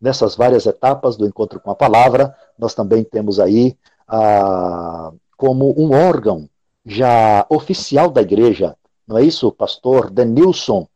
[0.00, 3.76] nessas várias etapas do encontro com a palavra, nós também temos aí
[4.08, 6.48] ah, como um órgão
[6.84, 8.74] já oficial da igreja,
[9.06, 10.86] não é isso, pastor Denilson,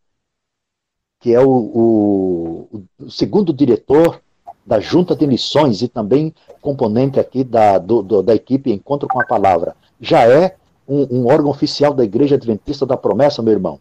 [1.21, 4.21] que é o, o, o segundo diretor
[4.64, 9.21] da Junta de Missões e também componente aqui da, do, do, da equipe Encontro com
[9.21, 9.75] a Palavra.
[10.00, 10.55] Já é
[10.89, 13.80] um, um, órgão oficial da Igreja Adventista da Promessa, meu irmão?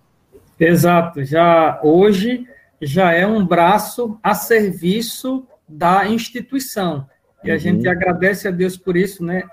[0.59, 1.23] Exato.
[1.23, 2.47] Já hoje
[2.85, 7.07] já é um braço a serviço da instituição.
[7.43, 7.91] E a gente uhum.
[7.91, 9.43] agradece a Deus por isso, né?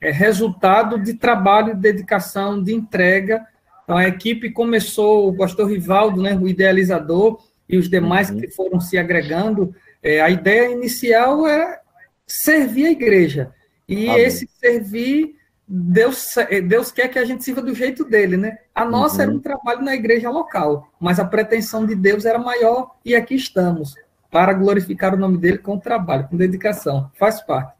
[0.00, 3.44] É resultado de trabalho, de dedicação, de entrega.
[3.82, 8.40] Então, a equipe começou, o pastor Rivaldo, né, o idealizador, e os demais uhum.
[8.40, 9.74] que foram se agregando.
[10.02, 11.80] É, a ideia inicial é
[12.26, 13.52] servir a igreja.
[13.88, 14.22] E Amém.
[14.22, 15.34] esse servir,
[15.70, 16.34] Deus,
[16.66, 18.58] Deus quer que a gente sirva do jeito dele, né?
[18.74, 19.22] A nossa uhum.
[19.22, 23.34] era um trabalho na igreja local, mas a pretensão de Deus era maior, e aqui
[23.34, 23.94] estamos
[24.30, 27.10] para glorificar o nome dele com trabalho, com dedicação.
[27.18, 27.74] Faz parte.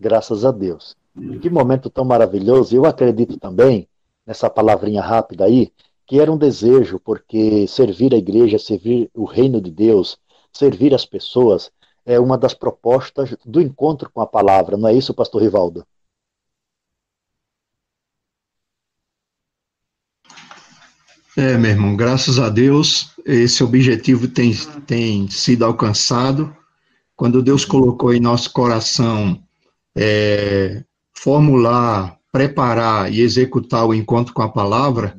[0.00, 0.96] Graças a Deus.
[1.40, 2.74] Que momento tão maravilhoso.
[2.74, 3.86] Eu acredito também,
[4.26, 5.70] nessa palavrinha rápida aí,
[6.06, 10.18] que era um desejo, porque servir a igreja, servir o reino de Deus,
[10.52, 11.70] servir as pessoas,
[12.04, 14.76] é uma das propostas do encontro com a palavra.
[14.76, 15.86] Não é isso, pastor Rivaldo?
[21.36, 24.54] É, meu irmão, graças a Deus, esse objetivo tem,
[24.86, 26.54] tem sido alcançado.
[27.16, 29.42] Quando Deus colocou em nosso coração
[29.96, 35.16] é, formular, preparar e executar o encontro com a palavra,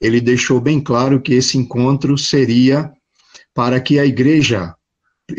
[0.00, 2.90] ele deixou bem claro que esse encontro seria
[3.52, 4.74] para que a igreja,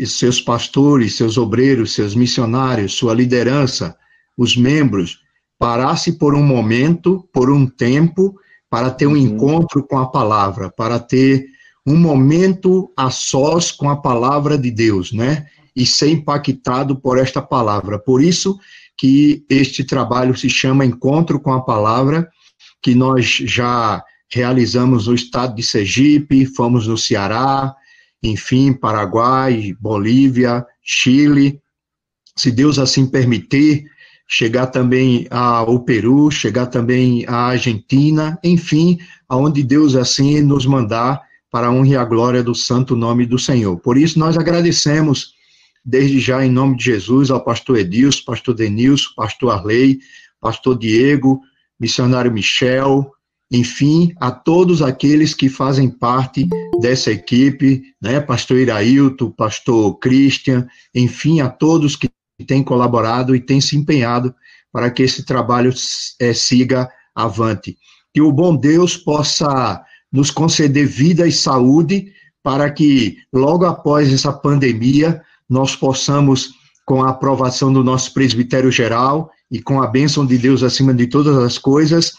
[0.04, 3.96] seus pastores, seus obreiros, seus missionários, sua liderança,
[4.38, 5.22] os membros,
[5.58, 8.38] parasse por um momento, por um tempo,
[8.70, 9.16] para ter um uhum.
[9.16, 11.44] encontro com a palavra, para ter
[11.84, 15.46] um momento a sós com a palavra de Deus, né?
[15.74, 17.98] E ser impactado por esta palavra.
[17.98, 18.58] Por isso
[18.96, 22.28] que este trabalho se chama Encontro com a Palavra,
[22.82, 27.74] que nós já realizamos no estado de Sergipe, fomos no Ceará,
[28.22, 31.58] enfim, Paraguai, Bolívia, Chile.
[32.36, 33.84] Se Deus assim permitir,
[34.32, 41.20] chegar também ao Peru, chegar também à Argentina, enfim, aonde Deus assim nos mandar
[41.50, 43.76] para a honra e a glória do santo nome do Senhor.
[43.80, 45.34] Por isso nós agradecemos
[45.84, 49.98] desde já em nome de Jesus ao pastor Edilson, pastor Denilson, pastor Arley,
[50.40, 51.40] pastor Diego,
[51.78, 53.10] missionário Michel,
[53.50, 56.46] enfim, a todos aqueles que fazem parte
[56.80, 62.08] dessa equipe, né, pastor Irailto, pastor Christian, enfim, a todos que
[62.44, 64.34] tem colaborado e tem se empenhado
[64.72, 65.72] para que esse trabalho
[66.20, 67.76] é, siga avante.
[68.12, 72.12] Que o bom Deus possa nos conceder vida e saúde
[72.42, 76.50] para que, logo após essa pandemia, nós possamos,
[76.86, 81.06] com a aprovação do nosso presbitério geral e com a bênção de Deus acima de
[81.06, 82.14] todas as coisas,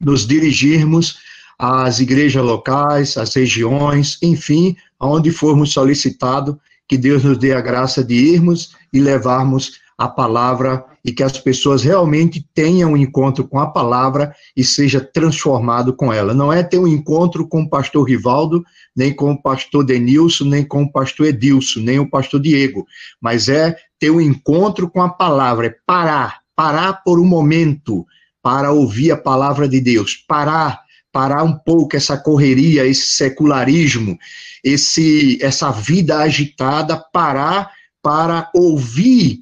[0.00, 1.18] nos dirigirmos
[1.58, 6.56] às igrejas locais, às regiões, enfim, aonde formos solicitados,
[6.90, 11.38] que Deus nos dê a graça de irmos e levarmos a palavra e que as
[11.38, 16.34] pessoas realmente tenham um encontro com a palavra e seja transformado com ela.
[16.34, 18.64] Não é ter um encontro com o pastor Rivaldo,
[18.96, 22.84] nem com o pastor Denilson, nem com o pastor Edilson, nem o pastor Diego,
[23.20, 28.04] mas é ter um encontro com a palavra, é parar, parar por um momento
[28.42, 30.80] para ouvir a palavra de Deus, parar,
[31.12, 34.18] parar um pouco essa correria, esse secularismo,
[34.62, 37.72] esse essa vida agitada, parar
[38.02, 39.40] para ouvir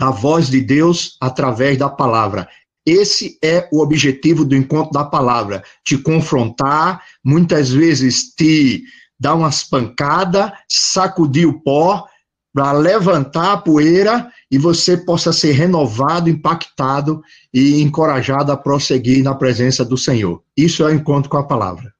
[0.00, 2.48] a voz de Deus através da palavra.
[2.86, 8.82] Esse é o objetivo do encontro da palavra: te confrontar, muitas vezes te
[9.18, 12.06] dar umas pancadas, sacudir o pó,
[12.52, 19.34] para levantar a poeira e você possa ser renovado, impactado e encorajado a prosseguir na
[19.34, 20.42] presença do Senhor.
[20.56, 21.92] Isso é o encontro com a palavra.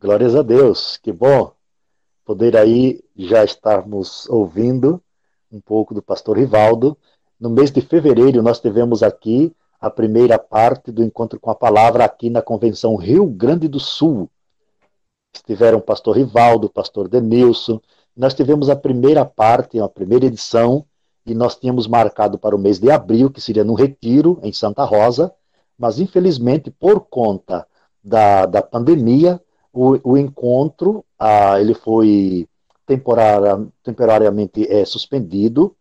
[0.00, 1.52] Glórias a Deus, que bom
[2.24, 5.00] poder aí já estarmos ouvindo
[5.50, 6.98] um pouco do pastor Rivaldo.
[7.38, 12.04] No mês de fevereiro, nós tivemos aqui a primeira parte do encontro com a palavra
[12.04, 14.28] aqui na Convenção Rio Grande do Sul.
[15.32, 17.80] Estiveram o pastor Rivaldo, o pastor Denilson.
[18.16, 20.84] Nós tivemos a primeira parte, a primeira edição,
[21.26, 24.84] e nós tínhamos marcado para o mês de abril, que seria no Retiro, em Santa
[24.84, 25.34] Rosa,
[25.76, 27.66] mas infelizmente, por conta
[28.02, 29.42] da, da pandemia,
[29.72, 32.48] o, o encontro ah, ele foi
[33.82, 35.76] temporariamente é, suspendido,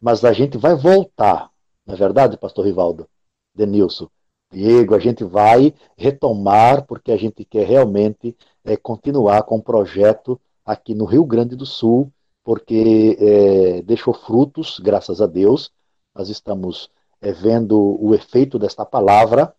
[0.00, 1.50] mas a gente vai voltar,
[1.86, 3.08] não é verdade, pastor Rivaldo?
[3.54, 4.08] Denilson,
[4.52, 10.38] Diego, a gente vai retomar, porque a gente quer realmente é, continuar com o projeto
[10.64, 12.12] aqui no Rio Grande do Sul,
[12.44, 15.70] porque é, deixou frutos, graças a Deus.
[16.14, 16.90] Nós estamos
[17.20, 19.54] é, vendo o efeito desta palavra.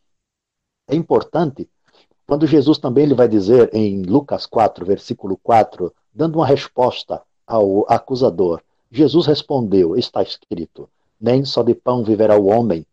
[0.88, 1.70] É importante,
[2.28, 7.86] quando Jesus também ele vai dizer em Lucas 4, versículo 4, dando uma resposta ao
[7.92, 10.90] acusador, Jesus respondeu: Está escrito,
[11.20, 12.86] nem só de pão viverá o homem.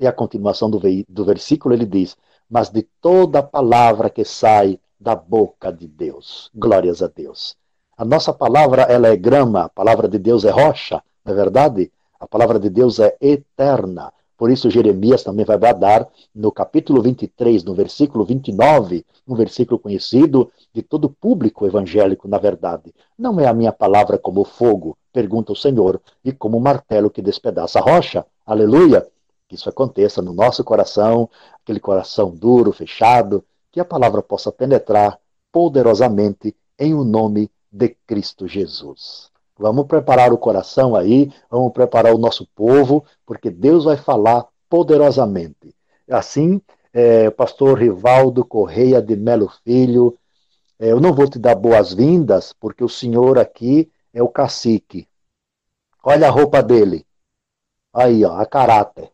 [0.00, 2.16] E a continuação do, do versículo ele diz:
[2.48, 6.50] Mas de toda palavra que sai da boca de Deus.
[6.54, 7.56] Glórias a Deus.
[7.96, 11.92] A nossa palavra ela é grama, a palavra de Deus é rocha, não é verdade?
[12.18, 14.12] A palavra de Deus é eterna.
[14.36, 20.50] Por isso, Jeremias também vai bradar no capítulo 23, no versículo 29, um versículo conhecido
[20.72, 22.92] de todo público evangélico, na verdade.
[23.16, 27.78] Não é a minha palavra como fogo, pergunta o Senhor, e como martelo que despedaça
[27.78, 28.26] a rocha.
[28.44, 29.06] Aleluia!
[29.48, 31.30] Que isso aconteça no nosso coração,
[31.62, 35.16] aquele coração duro, fechado, que a palavra possa penetrar
[35.52, 39.32] poderosamente em o nome de Cristo Jesus.
[39.58, 45.74] Vamos preparar o coração aí, vamos preparar o nosso povo, porque Deus vai falar poderosamente.
[46.08, 46.60] Assim,
[46.92, 50.16] é, pastor Rivaldo Correia de Melo Filho,
[50.78, 55.08] é, eu não vou te dar boas-vindas, porque o senhor aqui é o cacique.
[56.02, 57.04] Olha a roupa dele.
[57.92, 59.10] Aí, ó, a caráter.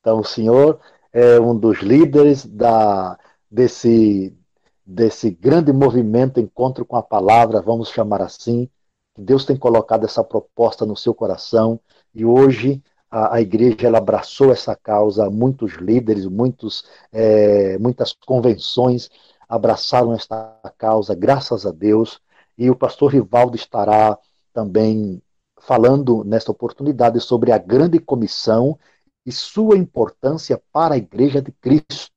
[0.00, 0.80] Então, o senhor
[1.12, 3.18] é um dos líderes da,
[3.50, 4.36] desse,
[4.84, 8.68] desse grande movimento Encontro com a Palavra, vamos chamar assim,
[9.16, 11.78] Deus tem colocado essa proposta no seu coração.
[12.14, 19.10] E hoje a, a igreja ela abraçou essa causa, muitos líderes, muitos, é, muitas convenções
[19.48, 22.20] abraçaram esta causa, graças a Deus,
[22.56, 24.18] e o pastor Rivaldo estará
[24.52, 25.22] também
[25.60, 28.78] falando nesta oportunidade sobre a grande comissão
[29.24, 32.11] e sua importância para a igreja de Cristo.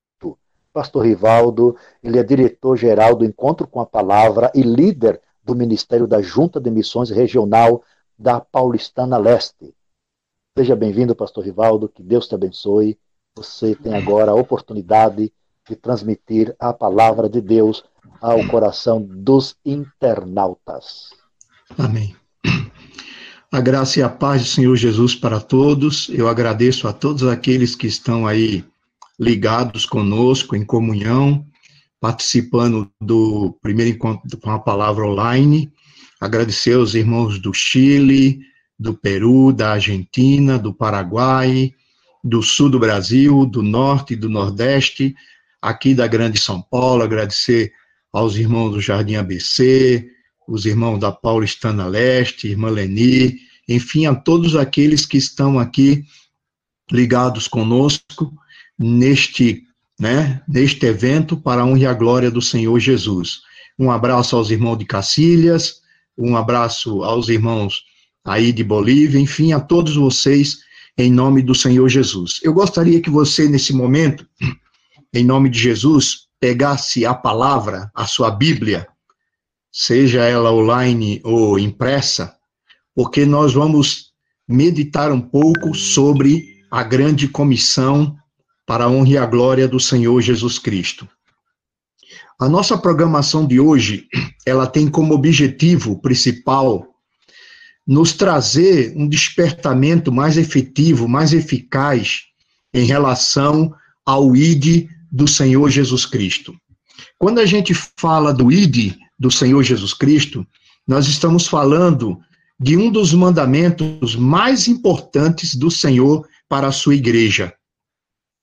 [0.75, 6.21] Pastor Rivaldo, ele é diretor-geral do Encontro com a Palavra e líder do Ministério da
[6.21, 7.81] Junta de Missões Regional
[8.19, 9.73] da Paulistana Leste.
[10.57, 12.99] Seja bem-vindo, pastor Rivaldo, que Deus te abençoe.
[13.37, 15.31] Você tem agora a oportunidade
[15.65, 17.81] de transmitir a palavra de Deus
[18.19, 21.11] ao coração dos internautas.
[21.77, 22.13] Amém.
[23.49, 26.09] A graça e a paz do Senhor Jesus para todos.
[26.09, 28.65] Eu agradeço a todos aqueles que estão aí
[29.19, 31.45] ligados conosco em comunhão
[32.05, 35.71] participando do primeiro encontro com a palavra online.
[36.21, 38.41] Agradecer aos irmãos do Chile,
[38.77, 41.73] do Peru, da Argentina, do Paraguai,
[42.23, 45.15] do sul do Brasil, do norte e do nordeste,
[45.59, 47.73] aqui da Grande São Paulo, agradecer
[48.13, 50.07] aos irmãos do Jardim ABC,
[50.47, 56.05] os irmãos da Paulistana Leste, irmã Leni, enfim, a todos aqueles que estão aqui
[56.91, 58.31] ligados conosco
[58.77, 59.63] neste
[59.99, 63.41] né, neste evento para a honra e a glória do Senhor Jesus.
[63.79, 65.81] Um abraço aos irmãos de Cacilhas,
[66.17, 67.83] um abraço aos irmãos
[68.23, 70.59] aí de Bolívia, enfim, a todos vocês,
[70.97, 72.39] em nome do Senhor Jesus.
[72.43, 74.27] Eu gostaria que você, nesse momento,
[75.13, 78.87] em nome de Jesus, pegasse a palavra, a sua Bíblia,
[79.71, 82.33] seja ela online ou impressa,
[82.93, 84.11] porque nós vamos
[84.47, 88.17] meditar um pouco sobre a grande comissão
[88.65, 91.07] para a honra e a glória do Senhor Jesus Cristo.
[92.39, 94.07] A nossa programação de hoje,
[94.45, 96.85] ela tem como objetivo principal
[97.87, 102.21] nos trazer um despertamento mais efetivo, mais eficaz
[102.73, 103.73] em relação
[104.05, 106.53] ao ID do Senhor Jesus Cristo.
[107.17, 110.45] Quando a gente fala do ID do Senhor Jesus Cristo,
[110.87, 112.19] nós estamos falando
[112.59, 117.53] de um dos mandamentos mais importantes do Senhor para a sua igreja,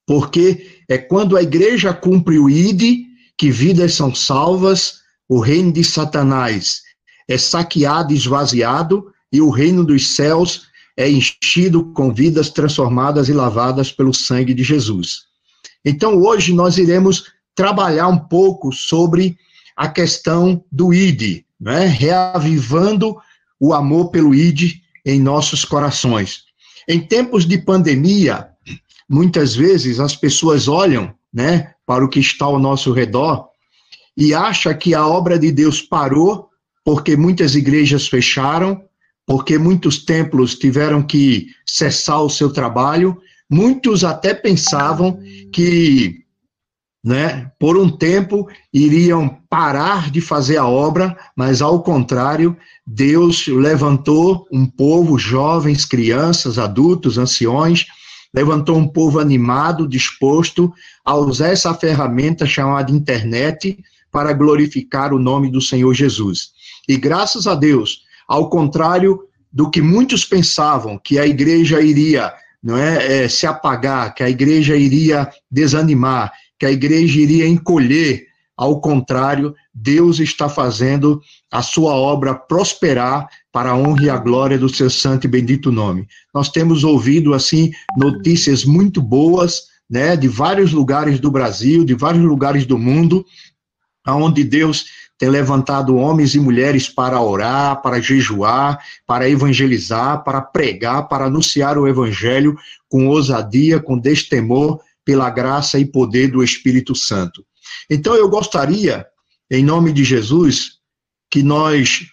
[0.06, 3.06] porque é quando a igreja cumpre o ID
[3.36, 6.82] que vidas são salvas, o reino de Satanás
[7.28, 10.66] é saqueado esvaziado, e o reino dos céus
[10.96, 15.22] é enchido com vidas transformadas e lavadas pelo sangue de Jesus.
[15.82, 19.36] Então, hoje nós iremos trabalhar um pouco sobre
[19.74, 21.86] a questão do ID, né?
[21.86, 23.16] reavivando
[23.58, 26.42] o amor pelo ID em nossos corações.
[26.86, 28.48] Em tempos de pandemia,
[29.12, 33.48] muitas vezes as pessoas olham, né, para o que está ao nosso redor
[34.16, 36.48] e acham que a obra de Deus parou
[36.82, 38.82] porque muitas igrejas fecharam,
[39.26, 45.20] porque muitos templos tiveram que cessar o seu trabalho, muitos até pensavam
[45.52, 46.22] que
[47.04, 54.46] né, por um tempo iriam parar de fazer a obra, mas ao contrário, Deus levantou
[54.50, 57.86] um povo, jovens, crianças, adultos, anciões,
[58.32, 60.72] levantou um povo animado, disposto
[61.04, 63.78] a usar essa ferramenta chamada internet
[64.10, 66.52] para glorificar o nome do Senhor Jesus.
[66.88, 69.20] E graças a Deus, ao contrário
[69.52, 74.30] do que muitos pensavam, que a igreja iria não é, é, se apagar, que a
[74.30, 78.26] igreja iria desanimar, que a igreja iria encolher.
[78.62, 84.56] Ao contrário, Deus está fazendo a sua obra prosperar para a honra e a glória
[84.56, 86.06] do seu santo e bendito nome.
[86.32, 92.22] Nós temos ouvido assim notícias muito boas, né, de vários lugares do Brasil, de vários
[92.22, 93.26] lugares do mundo,
[94.06, 94.84] aonde Deus
[95.18, 101.76] tem levantado homens e mulheres para orar, para jejuar, para evangelizar, para pregar, para anunciar
[101.76, 102.56] o evangelho
[102.88, 107.44] com ousadia, com destemor, pela graça e poder do Espírito Santo.
[107.90, 109.06] Então eu gostaria,
[109.50, 110.78] em nome de Jesus,
[111.30, 112.06] que nós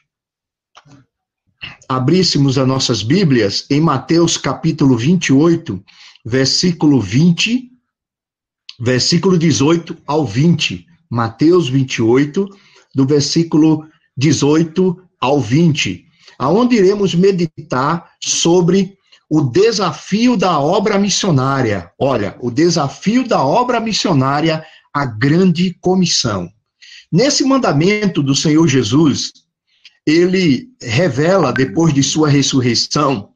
[1.87, 5.83] abríssemos as nossas Bíblias em Mateus capítulo 28,
[6.25, 7.69] versículo 20,
[8.79, 10.85] versículo 18 ao 20.
[11.09, 12.47] Mateus 28,
[12.93, 13.83] do versículo
[14.15, 16.05] 18 ao 20,
[16.37, 18.95] aonde iremos meditar sobre
[19.29, 21.91] o desafio da obra missionária.
[21.99, 24.63] Olha, o desafio da obra missionária,
[24.93, 26.51] a grande comissão.
[27.12, 29.34] Nesse mandamento do Senhor Jesus,
[30.05, 33.29] ele revela, depois de sua ressurreição,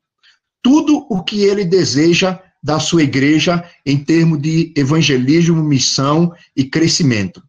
[0.61, 7.43] tudo o que ele deseja da sua igreja em termos de evangelismo, missão e crescimento.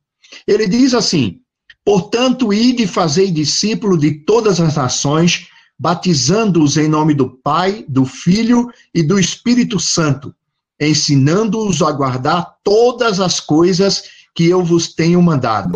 [0.47, 1.41] Ele diz assim:
[1.85, 5.47] Portanto, ide fazei discípulo de todas as nações,
[5.79, 10.35] batizando-os em nome do Pai, do Filho e do Espírito Santo,
[10.81, 14.05] ensinando-os a guardar todas as coisas
[14.35, 15.73] que eu vos tenho mandado.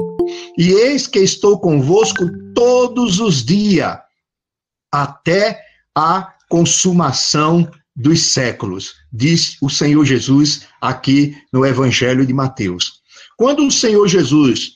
[0.57, 3.97] E eis que estou convosco todos os dias,
[4.93, 5.61] até
[5.95, 13.01] a consumação dos séculos, diz o Senhor Jesus aqui no Evangelho de Mateus.
[13.37, 14.73] Quando o Senhor Jesus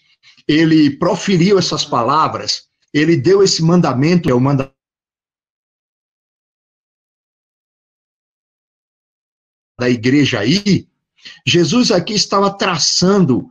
[0.47, 4.82] ele proferiu essas palavras, ele deu esse mandamento, é o mandamento
[9.83, 10.87] da igreja aí,
[11.45, 13.51] Jesus aqui estava traçando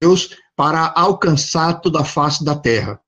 [0.00, 3.00] Deus para alcançar toda a face da terra.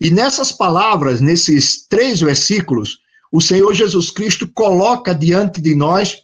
[0.00, 3.00] E nessas palavras, nesses três versículos,
[3.32, 6.22] o Senhor Jesus Cristo coloca diante de nós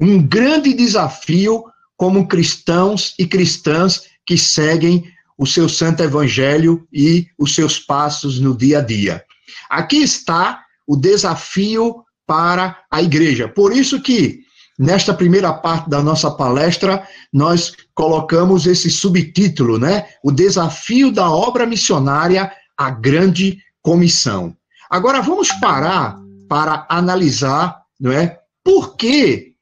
[0.00, 1.64] um grande desafio
[1.98, 5.04] como cristãos e cristãs que seguem
[5.36, 9.22] o seu santo evangelho e os seus passos no dia a dia.
[9.68, 13.48] Aqui está o desafio para a igreja.
[13.48, 14.40] Por isso que
[14.78, 20.06] nesta primeira parte da nossa palestra nós colocamos esse subtítulo, né?
[20.22, 24.56] O desafio da obra missionária, a grande comissão.
[24.90, 28.38] Agora vamos parar para analisar, não é?
[28.62, 29.54] Por que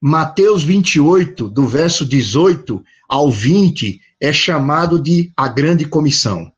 [0.00, 6.50] Mateus 28, do verso 18 ao 20, é chamado de a grande comissão.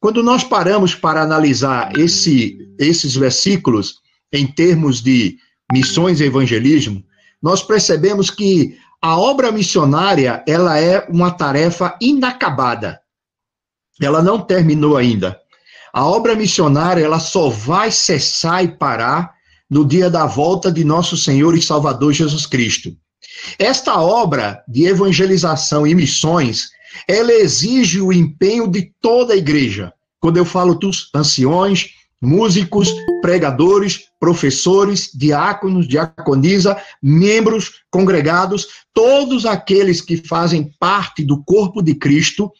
[0.00, 4.01] Quando nós paramos para analisar esse, esses versículos
[4.32, 5.38] em termos de
[5.70, 7.04] missões e evangelismo,
[7.42, 13.00] nós percebemos que a obra missionária, ela é uma tarefa inacabada.
[14.00, 15.40] Ela não terminou ainda.
[15.92, 19.34] A obra missionária, ela só vai cessar e parar
[19.68, 22.96] no dia da volta de nosso Senhor e Salvador Jesus Cristo.
[23.58, 26.70] Esta obra de evangelização e missões,
[27.08, 29.92] ela exige o empenho de toda a igreja.
[30.20, 31.90] Quando eu falo dos anciões,
[32.22, 41.96] músicos, pregadores, professores, diáconos, diaconisa, membros, congregados, todos aqueles que fazem parte do corpo de
[41.96, 42.52] Cristo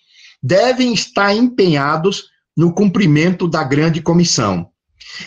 [0.42, 2.25] devem estar empenhados
[2.57, 4.69] no cumprimento da grande comissão.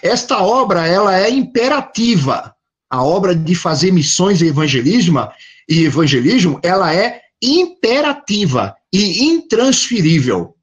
[0.01, 2.53] Esta obra, ela é imperativa.
[2.89, 5.27] A obra de fazer missões e evangelismo,
[5.69, 10.55] e evangelismo, ela é imperativa e intransferível.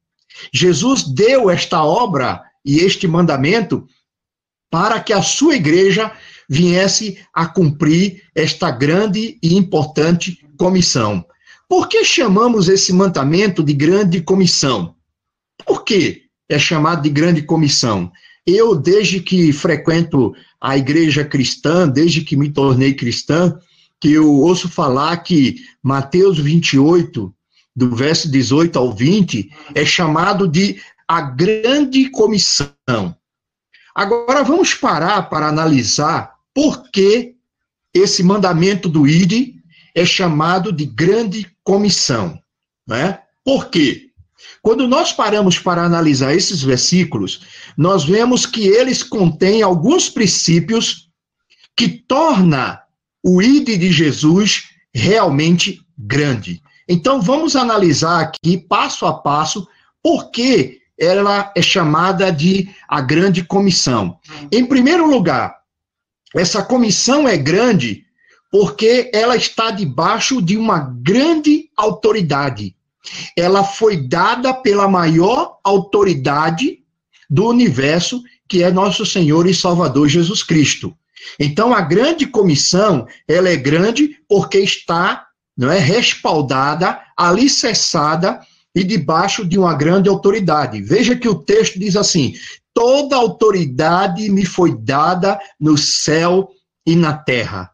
[0.53, 3.87] Jesus deu esta obra e este mandamento
[4.69, 6.11] para que a sua igreja
[6.49, 11.25] viesse a cumprir esta grande e importante comissão.
[11.69, 14.95] Por que chamamos esse mandamento de grande comissão?
[15.65, 18.11] Por que é chamado de grande comissão?
[18.45, 23.57] Eu, desde que frequento a igreja cristã, desde que me tornei cristã,
[23.99, 27.33] que eu ouço falar que Mateus 28,
[27.75, 33.15] do verso 18 ao 20, é chamado de a grande comissão.
[33.95, 37.35] Agora vamos parar para analisar por que
[37.93, 39.55] esse mandamento do ID
[39.93, 42.39] é chamado de grande comissão.
[42.87, 43.19] Né?
[43.43, 44.09] Por quê?
[44.61, 47.41] Quando nós paramos para analisar esses versículos,
[47.77, 51.09] nós vemos que eles contêm alguns princípios
[51.75, 52.81] que torna
[53.23, 56.61] o ide de Jesus realmente grande.
[56.87, 59.67] Então vamos analisar aqui passo a passo
[60.01, 64.17] por que ela é chamada de a grande comissão.
[64.51, 65.55] Em primeiro lugar,
[66.35, 68.03] essa comissão é grande
[68.51, 72.75] porque ela está debaixo de uma grande autoridade.
[73.35, 76.79] Ela foi dada pela maior autoridade
[77.29, 80.95] do universo, que é nosso Senhor e Salvador Jesus Cristo.
[81.39, 85.25] Então, a grande comissão, ela é grande porque está
[85.57, 88.39] não é, respaldada, alicerçada
[88.75, 90.81] e debaixo de uma grande autoridade.
[90.81, 92.33] Veja que o texto diz assim:
[92.73, 96.49] toda autoridade me foi dada no céu
[96.85, 97.71] e na terra.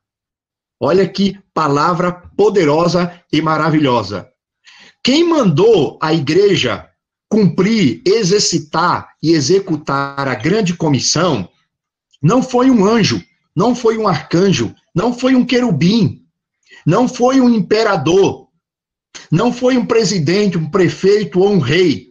[0.79, 4.29] Olha que palavra poderosa e maravilhosa.
[5.03, 6.89] Quem mandou a igreja
[7.29, 11.47] cumprir, exercitar e executar a grande comissão
[12.21, 13.23] não foi um anjo,
[13.55, 16.25] não foi um arcanjo, não foi um querubim,
[16.85, 18.48] não foi um imperador,
[19.31, 22.09] não foi um presidente, um prefeito ou um rei,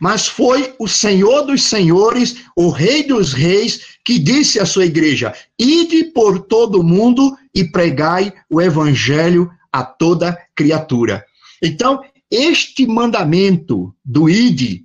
[0.00, 5.34] mas foi o Senhor dos Senhores, o Rei dos Reis, que disse à sua igreja:
[5.58, 11.24] Ide por todo o mundo e pregai o evangelho a toda criatura.
[11.62, 14.84] Então, este mandamento do Ide,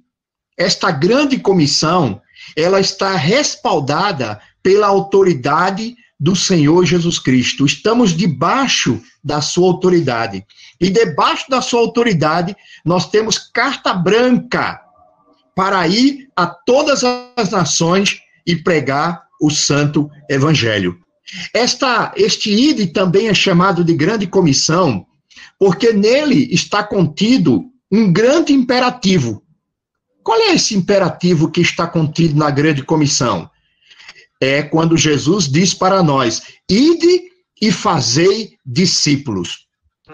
[0.57, 2.21] esta grande comissão,
[2.55, 7.65] ela está respaldada pela autoridade do Senhor Jesus Cristo.
[7.65, 10.45] Estamos debaixo da sua autoridade.
[10.79, 14.81] E debaixo da sua autoridade, nós temos carta branca
[15.55, 20.97] para ir a todas as nações e pregar o santo evangelho.
[21.53, 25.05] Esta, este ide também é chamado de grande comissão,
[25.57, 29.43] porque nele está contido um grande imperativo.
[30.23, 33.49] Qual é esse imperativo que está contido na grande comissão?
[34.41, 37.29] É quando Jesus diz para nós: ide
[37.61, 39.67] e fazei discípulos.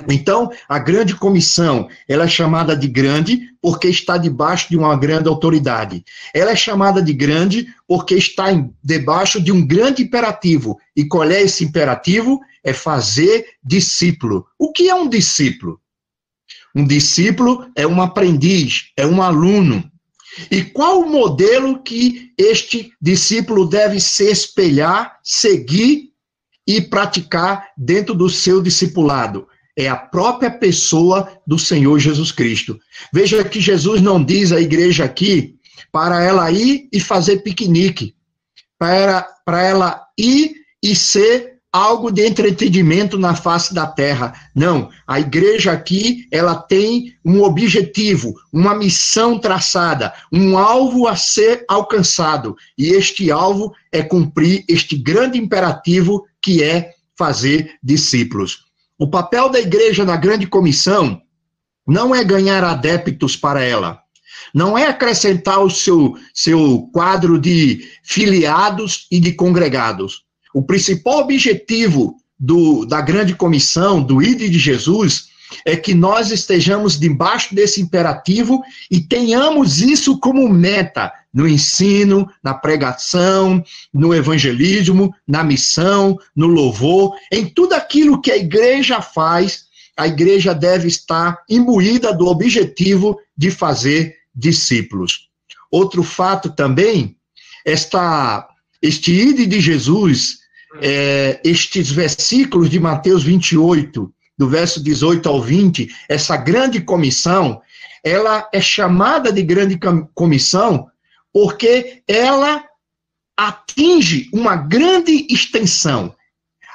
[0.10, 5.30] Então, a grande comissão, ela é chamada de grande porque está debaixo de uma grande
[5.30, 6.04] autoridade.
[6.34, 10.78] Ela é chamada de grande porque está em, debaixo de um grande imperativo.
[10.96, 12.42] E qual é esse imperativo?
[12.64, 14.46] É fazer discípulo.
[14.60, 15.80] O que é um discípulo?
[16.76, 19.90] Um discípulo é um aprendiz, é um aluno.
[20.52, 26.12] E qual o modelo que este discípulo deve se espelhar, seguir
[26.68, 29.48] e praticar dentro do seu discipulado?
[29.78, 32.80] é a própria pessoa do Senhor Jesus Cristo.
[33.12, 35.56] Veja que Jesus não diz à igreja aqui
[35.92, 38.16] para ela ir e fazer piquenique,
[38.80, 44.34] para, para ela ir e ser algo de entretenimento na face da terra.
[44.56, 51.66] Não, a igreja aqui, ela tem um objetivo, uma missão traçada, um alvo a ser
[51.68, 58.64] alcançado, e este alvo é cumprir este grande imperativo que é fazer discípulos.
[58.98, 61.22] O papel da igreja na grande comissão
[61.86, 64.00] não é ganhar adeptos para ela,
[64.54, 70.25] não é acrescentar o seu, seu quadro de filiados e de congregados.
[70.56, 75.28] O principal objetivo do, da grande comissão, do ID de Jesus,
[75.66, 82.54] é que nós estejamos debaixo desse imperativo e tenhamos isso como meta no ensino, na
[82.54, 83.62] pregação,
[83.94, 89.66] no evangelismo, na missão, no louvor, em tudo aquilo que a igreja faz,
[89.98, 95.28] a igreja deve estar imbuída do objetivo de fazer discípulos.
[95.70, 97.18] Outro fato também,
[97.66, 98.48] esta,
[98.82, 100.45] este ide de Jesus,
[100.82, 107.62] é, estes versículos de Mateus 28, do verso 18 ao 20, essa grande comissão,
[108.04, 109.80] ela é chamada de grande
[110.14, 110.90] comissão
[111.34, 112.64] porque ela
[113.38, 116.16] atinge uma grande extensão.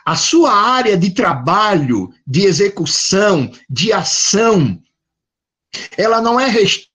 [0.05, 4.83] A sua área de trabalho, de execução, de ação,
[5.97, 6.91] ela não é restrita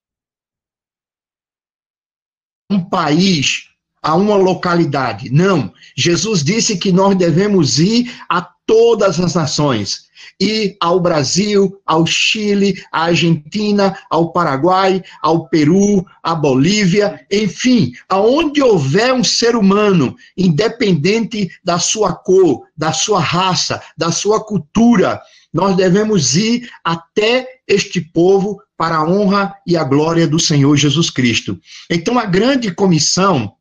[2.69, 3.69] um país,
[4.05, 5.31] a uma localidade.
[5.31, 5.73] Não.
[5.97, 10.05] Jesus disse que nós devemos ir a todas as nações
[10.39, 18.61] e ao Brasil, ao Chile, à Argentina, ao Paraguai, ao Peru, à Bolívia, enfim, aonde
[18.61, 25.19] houver um ser humano, independente da sua cor, da sua raça, da sua cultura,
[25.51, 31.09] nós devemos ir até este povo para a honra e a glória do Senhor Jesus
[31.09, 31.59] Cristo.
[31.89, 33.54] Então, a grande comissão,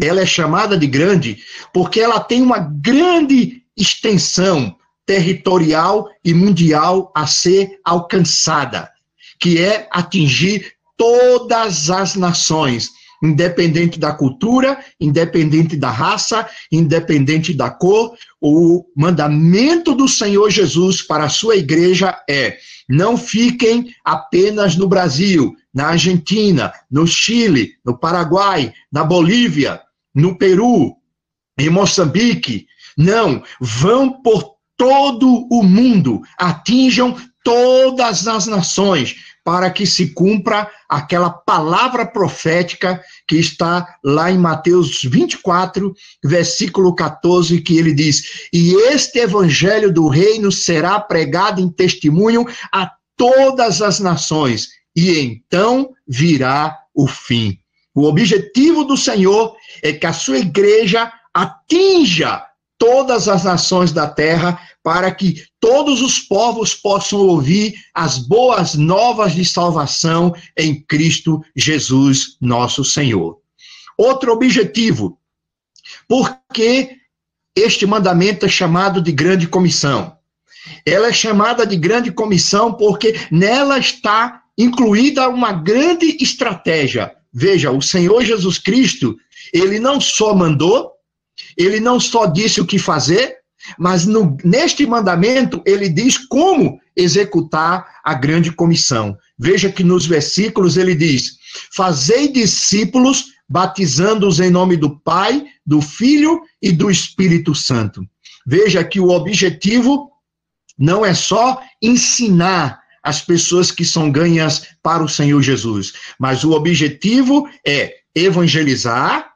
[0.00, 1.38] ela é chamada de grande
[1.72, 4.76] porque ela tem uma grande extensão,
[5.06, 8.90] territorial e mundial a ser alcançada,
[9.38, 12.90] que é atingir todas as nações.
[13.22, 18.14] independente da cultura, independente da raça, independente da cor.
[18.38, 25.54] O mandamento do Senhor Jesus para a sua igreja é: não fiquem apenas no Brasil,
[25.72, 29.80] na Argentina, no Chile, no Paraguai, na Bolívia,
[30.14, 30.96] no Peru,
[31.58, 32.66] em Moçambique.
[32.96, 41.28] Não, vão por todo o mundo, atinjam todas as nações, para que se cumpra aquela
[41.28, 49.18] palavra profética que está lá em Mateus 24, versículo 14, que ele diz: E este
[49.18, 57.06] evangelho do reino será pregado em testemunho a todas as nações, e então virá o
[57.06, 57.58] fim.
[57.94, 62.44] O objetivo do Senhor é que a sua igreja atinja
[62.78, 69.32] todas as nações da terra, para que todos os povos possam ouvir as boas novas
[69.32, 73.38] de salvação em Cristo Jesus, nosso Senhor.
[73.96, 75.18] Outro objetivo,
[76.08, 76.96] porque
[77.56, 80.18] este mandamento é chamado de grande comissão.
[80.84, 87.14] Ela é chamada de grande comissão porque nela está incluída uma grande estratégia.
[87.34, 89.16] Veja, o Senhor Jesus Cristo,
[89.52, 90.92] ele não só mandou,
[91.56, 93.38] ele não só disse o que fazer,
[93.76, 99.16] mas no, neste mandamento ele diz como executar a grande comissão.
[99.36, 101.36] Veja que nos versículos ele diz:
[101.74, 108.06] Fazei discípulos, batizando-os em nome do Pai, do Filho e do Espírito Santo.
[108.46, 110.10] Veja que o objetivo
[110.78, 116.52] não é só ensinar as pessoas que são ganhas para o Senhor Jesus, mas o
[116.52, 119.32] objetivo é evangelizar,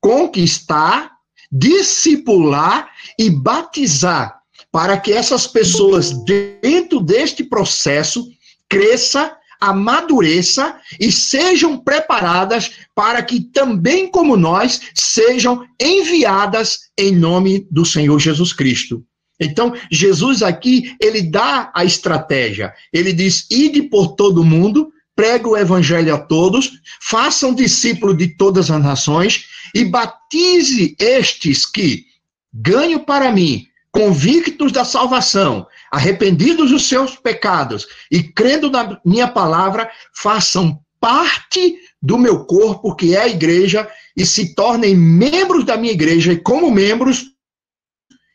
[0.00, 1.12] conquistar
[1.52, 8.26] discipular e batizar, para que essas pessoas, dentro deste processo,
[8.66, 17.84] cresça, amadureça e sejam preparadas para que também, como nós, sejam enviadas em nome do
[17.84, 19.04] Senhor Jesus Cristo.
[19.44, 22.72] Então, Jesus aqui, ele dá a estratégia.
[22.92, 28.70] Ele diz: ide por todo mundo, pregue o evangelho a todos, façam discípulo de todas
[28.70, 32.04] as nações e batize estes que
[32.52, 39.90] ganho para mim, convictos da salvação, arrependidos dos seus pecados e crendo na minha palavra,
[40.14, 45.92] façam parte do meu corpo, que é a igreja, e se tornem membros da minha
[45.92, 47.31] igreja, e como membros,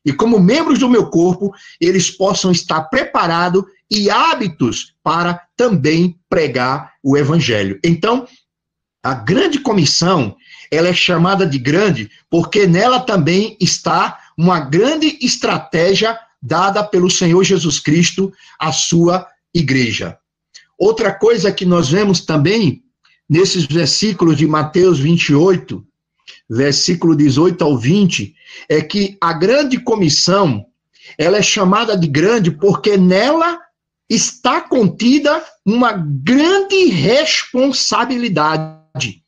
[0.07, 6.93] e como membros do meu corpo, eles possam estar preparados e hábitos para também pregar
[7.03, 7.77] o evangelho.
[7.83, 8.25] Então,
[9.03, 10.33] a grande comissão,
[10.71, 17.43] ela é chamada de grande porque nela também está uma grande estratégia dada pelo Senhor
[17.43, 20.17] Jesus Cristo à sua igreja.
[20.79, 22.81] Outra coisa que nós vemos também
[23.29, 25.85] nesses versículos de Mateus 28,
[26.49, 28.36] versículo 18 ao 20,
[28.69, 30.65] é que a grande comissão,
[31.17, 33.59] ela é chamada de grande porque nela
[34.09, 39.23] está contida uma grande responsabilidade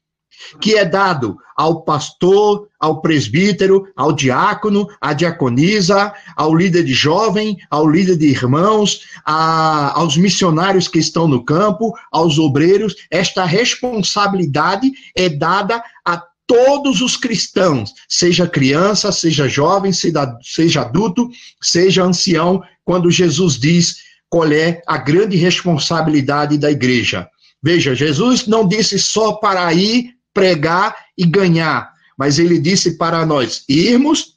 [0.59, 7.57] que é dado ao pastor, ao presbítero, ao diácono, à diaconisa, ao líder de jovem,
[7.69, 12.95] ao líder de irmãos, a, aos missionários que estão no campo, aos obreiros.
[13.11, 16.17] Esta responsabilidade é dada a
[16.49, 21.29] todos os cristãos, seja criança, seja jovem, seja, adulto,
[21.61, 27.29] seja ancião, quando Jesus diz qual é a grande responsabilidade da igreja.
[27.61, 33.63] Veja, Jesus não disse só para ir pregar e ganhar, mas ele disse para nós
[33.69, 34.33] irmos,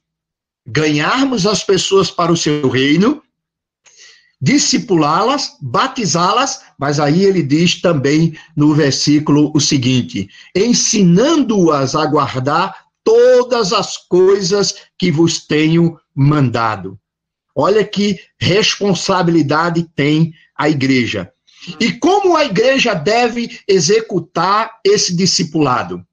[0.67, 3.23] ganharmos as pessoas para o seu reino,
[4.43, 12.75] discipulá-las, batizá-las, mas aí ele diz também no versículo o seguinte: ensinando-as a guardar
[13.05, 16.99] todas as coisas que vos tenho mandado.
[17.55, 21.31] Olha que responsabilidade tem a igreja.
[21.79, 26.05] E como a igreja deve executar esse discipulado?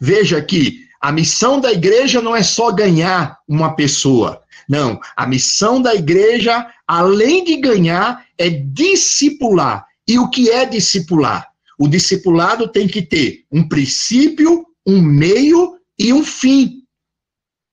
[0.00, 4.42] Veja que a missão da igreja não é só ganhar uma pessoa.
[4.68, 9.86] Não, a missão da igreja, além de ganhar, é discipular.
[10.06, 11.48] E o que é discipular?
[11.78, 16.82] O discipulado tem que ter um princípio, um meio e um fim.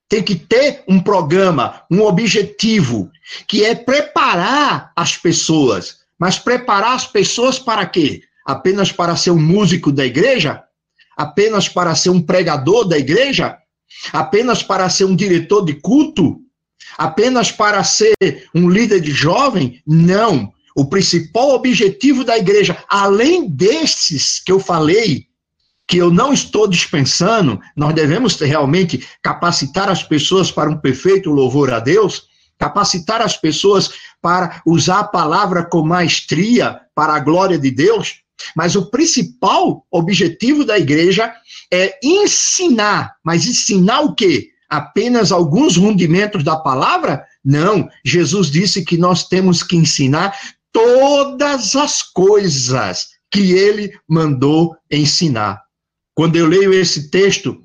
[0.07, 3.11] Tem que ter um programa, um objetivo,
[3.47, 8.21] que é preparar as pessoas mas preparar as pessoas para quê?
[8.45, 10.63] Apenas para ser um músico da igreja?
[11.17, 13.57] Apenas para ser um pregador da igreja?
[14.13, 16.41] Apenas para ser um diretor de culto?
[16.97, 18.13] Apenas para ser
[18.53, 19.81] um líder de jovem?
[19.85, 20.53] Não.
[20.75, 25.27] O principal objetivo da igreja, além desses que eu falei,
[25.87, 31.71] que eu não estou dispensando, nós devemos realmente capacitar as pessoas para um perfeito louvor
[31.71, 37.69] a Deus, capacitar as pessoas para usar a palavra com maestria para a glória de
[37.69, 38.21] Deus,
[38.55, 41.33] mas o principal objetivo da igreja
[41.71, 44.49] é ensinar, mas ensinar o quê?
[44.69, 47.25] Apenas alguns rudimentos da palavra?
[47.43, 50.35] Não, Jesus disse que nós temos que ensinar
[50.71, 55.61] todas as coisas que ele mandou ensinar.
[56.13, 57.63] Quando eu leio esse texto,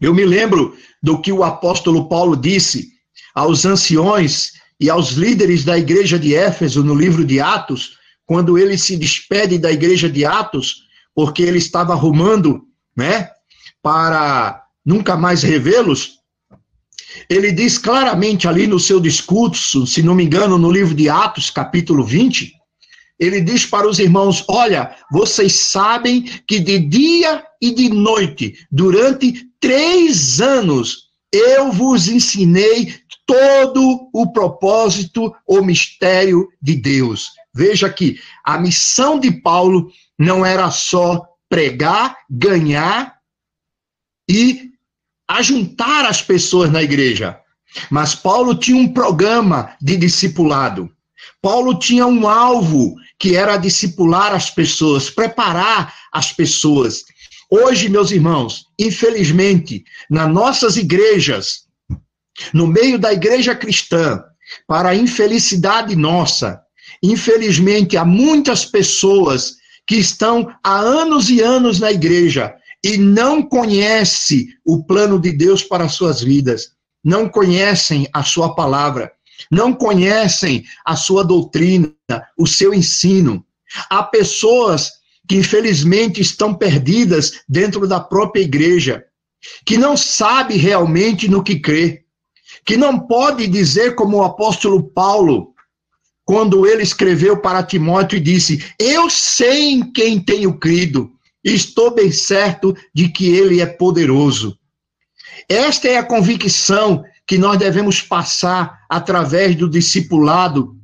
[0.00, 2.88] eu me lembro do que o apóstolo Paulo disse
[3.34, 8.76] aos anciões e aos líderes da igreja de Éfeso no livro de Atos, quando ele
[8.76, 12.66] se despede da igreja de Atos, porque ele estava arrumando,
[12.96, 13.30] né,
[13.82, 16.18] para nunca mais revê-los.
[17.28, 21.50] Ele diz claramente ali no seu discurso, se não me engano, no livro de Atos,
[21.50, 22.52] capítulo 20,
[23.18, 29.46] ele diz para os irmãos: Olha, vocês sabem que de dia e de noite, durante
[29.60, 32.94] três anos, eu vos ensinei
[33.26, 37.30] todo o propósito, o mistério de Deus.
[37.54, 43.14] Veja que a missão de Paulo não era só pregar, ganhar
[44.28, 44.73] e
[45.28, 47.38] ajuntar as pessoas na igreja,
[47.90, 50.90] mas Paulo tinha um programa de discipulado.
[51.40, 57.04] Paulo tinha um alvo que era discipular as pessoas, preparar as pessoas.
[57.50, 61.64] Hoje, meus irmãos, infelizmente, nas nossas igrejas,
[62.52, 64.22] no meio da igreja cristã,
[64.66, 66.60] para a infelicidade nossa,
[67.02, 69.56] infelizmente, há muitas pessoas
[69.86, 75.62] que estão há anos e anos na igreja e não conhecem o plano de Deus
[75.62, 76.68] para as suas vidas,
[77.02, 79.10] não conhecem a sua palavra
[79.50, 81.92] não conhecem a sua doutrina,
[82.38, 83.44] o seu ensino.
[83.90, 84.92] Há pessoas
[85.28, 89.04] que infelizmente estão perdidas dentro da própria igreja,
[89.64, 92.04] que não sabe realmente no que crê,
[92.64, 95.54] que não pode dizer como o apóstolo Paulo,
[96.24, 101.12] quando ele escreveu para Timóteo e disse: Eu sei em quem tenho crido,
[101.44, 104.58] estou bem certo de que ele é poderoso.
[105.48, 110.76] Esta é a convicção que nós devemos passar através do discipulado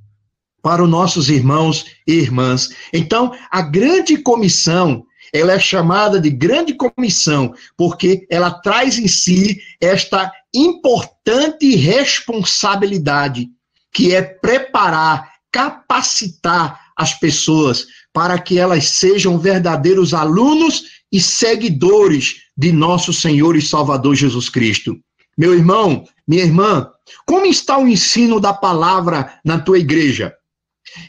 [0.62, 2.68] para os nossos irmãos e irmãs.
[2.92, 9.60] Então, a grande comissão, ela é chamada de grande comissão, porque ela traz em si
[9.80, 13.48] esta importante responsabilidade,
[13.92, 22.72] que é preparar, capacitar as pessoas para que elas sejam verdadeiros alunos e seguidores de
[22.72, 24.96] nosso Senhor e Salvador Jesus Cristo.
[25.36, 26.90] Meu irmão, minha irmã,
[27.26, 30.34] como está o ensino da palavra na tua igreja?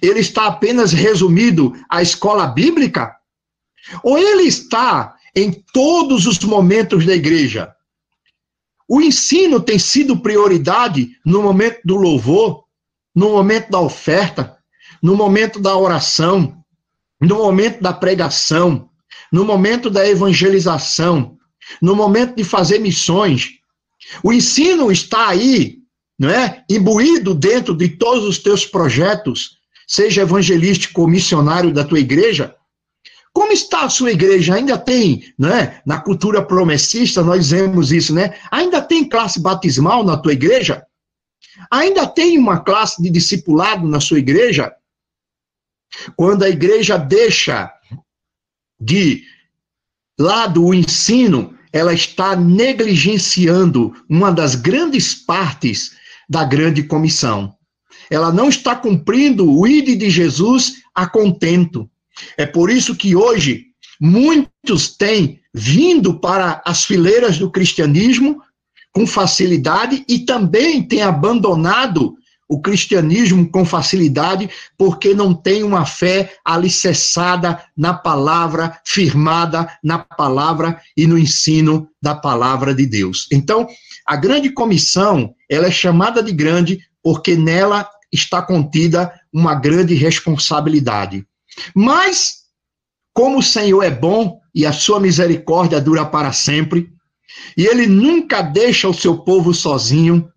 [0.01, 3.15] Ele está apenas resumido à escola bíblica?
[4.03, 7.73] Ou ele está em todos os momentos da igreja?
[8.87, 12.65] O ensino tem sido prioridade no momento do louvor,
[13.15, 14.57] no momento da oferta,
[15.01, 16.61] no momento da oração,
[17.21, 18.89] no momento da pregação,
[19.31, 21.38] no momento da evangelização,
[21.81, 23.49] no momento de fazer missões.
[24.23, 25.77] O ensino está aí,
[26.17, 26.63] não é?
[26.69, 29.57] Imbuído dentro de todos os teus projetos,
[29.88, 32.55] seja evangelístico ou missionário da tua igreja.
[33.34, 34.55] Como está a sua igreja?
[34.55, 35.79] Ainda tem, né?
[35.86, 38.34] Na cultura promessista nós dizemos isso, né?
[38.51, 40.84] Ainda tem classe batismal na tua igreja?
[41.69, 44.73] Ainda tem uma classe de discipulado na sua igreja?
[46.15, 47.71] Quando a igreja deixa
[48.80, 49.23] de
[50.19, 55.91] lado o ensino, ela está negligenciando uma das grandes partes
[56.30, 57.56] da grande comissão.
[58.10, 61.89] Ela não está cumprindo o ide de Jesus a contento.
[62.38, 63.67] É por isso que hoje
[63.99, 68.41] muitos têm vindo para as fileiras do cristianismo
[68.93, 72.15] com facilidade e também têm abandonado
[72.51, 80.77] o cristianismo com facilidade, porque não tem uma fé alicerçada na palavra, firmada na palavra
[80.97, 83.25] e no ensino da palavra de Deus.
[83.31, 83.65] Então,
[84.05, 91.25] a grande comissão, ela é chamada de grande porque nela está contida uma grande responsabilidade.
[91.73, 92.39] Mas,
[93.13, 96.89] como o Senhor é bom e a sua misericórdia dura para sempre,
[97.55, 100.29] e ele nunca deixa o seu povo sozinho,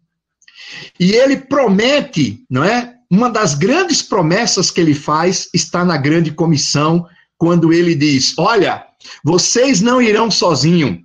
[0.98, 2.94] e ele promete, não é?
[3.10, 7.06] Uma das grandes promessas que ele faz está na grande comissão,
[7.38, 8.84] quando ele diz: Olha,
[9.22, 10.98] vocês não irão sozinhos,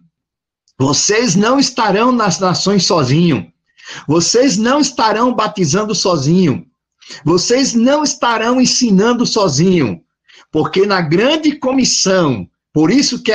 [0.77, 3.45] vocês não estarão nas nações sozinhos,
[4.07, 6.65] vocês não estarão batizando sozinho,
[7.25, 10.01] vocês não estarão ensinando sozinho,
[10.51, 13.33] porque na grande comissão, por isso que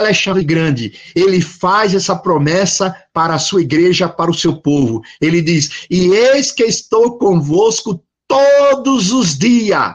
[0.00, 5.02] Alexandre Grande, ele faz essa promessa para a sua igreja, para o seu povo.
[5.20, 9.94] Ele diz: E eis que estou convosco todos os dias,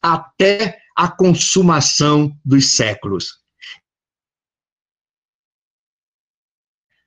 [0.00, 3.40] até a consumação dos séculos.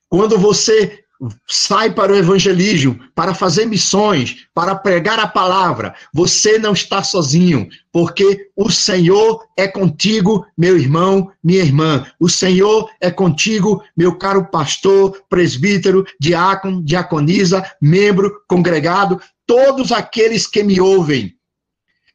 [0.08, 1.04] Quando você
[1.46, 5.94] sai para o evangelismo, para fazer missões, para pregar a palavra.
[6.12, 12.06] Você não está sozinho, porque o Senhor é contigo, meu irmão, minha irmã.
[12.20, 20.62] O Senhor é contigo, meu caro pastor, presbítero, diácono, diaconisa, membro, congregado, todos aqueles que
[20.62, 21.34] me ouvem.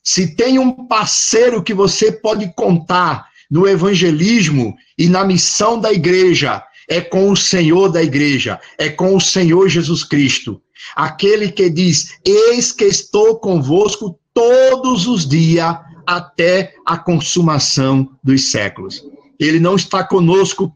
[0.03, 6.63] Se tem um parceiro que você pode contar no evangelismo e na missão da igreja,
[6.91, 10.61] é com o Senhor da igreja, é com o Senhor Jesus Cristo.
[10.93, 19.01] Aquele que diz: Eis que estou convosco todos os dias até a consumação dos séculos.
[19.39, 20.75] Ele não está conosco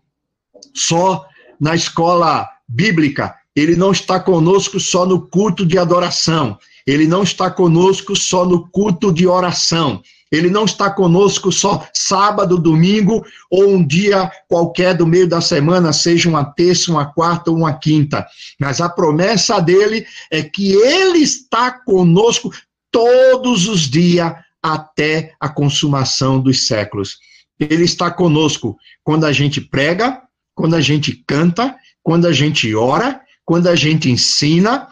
[0.74, 1.26] só
[1.60, 7.52] na escola bíblica, ele não está conosco só no culto de adoração, ele não está
[7.52, 10.02] conosco só no culto de oração,
[10.36, 15.94] ele não está conosco só sábado, domingo ou um dia qualquer do meio da semana,
[15.94, 18.26] seja uma terça, uma quarta ou uma quinta.
[18.60, 22.52] Mas a promessa dele é que ele está conosco
[22.92, 27.18] todos os dias até a consumação dos séculos.
[27.60, 30.22] Ele está conosco quando a gente prega,
[30.56, 34.88] quando a gente canta, quando a gente ora, quando a gente ensina,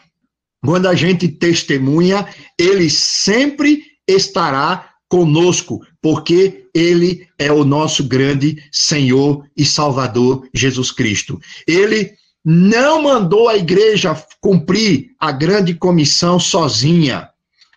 [0.64, 2.28] quando a gente testemunha,
[2.58, 11.40] ele sempre estará conosco, porque ele é o nosso grande Senhor e Salvador Jesus Cristo.
[11.68, 17.30] Ele não mandou a igreja cumprir a grande comissão sozinha,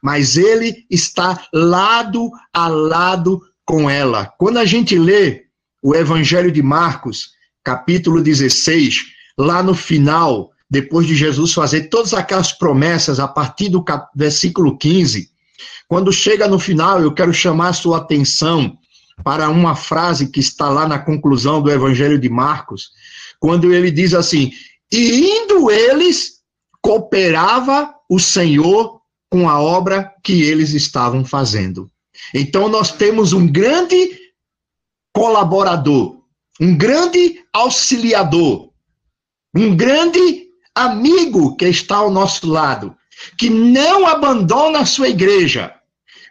[0.02, 4.32] mas ele está lado a lado com ela.
[4.38, 5.42] Quando a gente lê
[5.82, 12.50] o Evangelho de Marcos, capítulo 16, lá no final, depois de Jesus fazer todas aquelas
[12.50, 15.35] promessas, a partir do versículo 15,
[15.88, 18.76] quando chega no final, eu quero chamar a sua atenção
[19.24, 22.90] para uma frase que está lá na conclusão do Evangelho de Marcos,
[23.38, 24.52] quando ele diz assim:
[24.90, 26.40] E indo eles,
[26.82, 31.90] cooperava o Senhor com a obra que eles estavam fazendo.
[32.32, 34.18] Então, nós temos um grande
[35.12, 36.20] colaborador,
[36.60, 38.70] um grande auxiliador,
[39.54, 42.94] um grande amigo que está ao nosso lado,
[43.38, 45.74] que não abandona a sua igreja,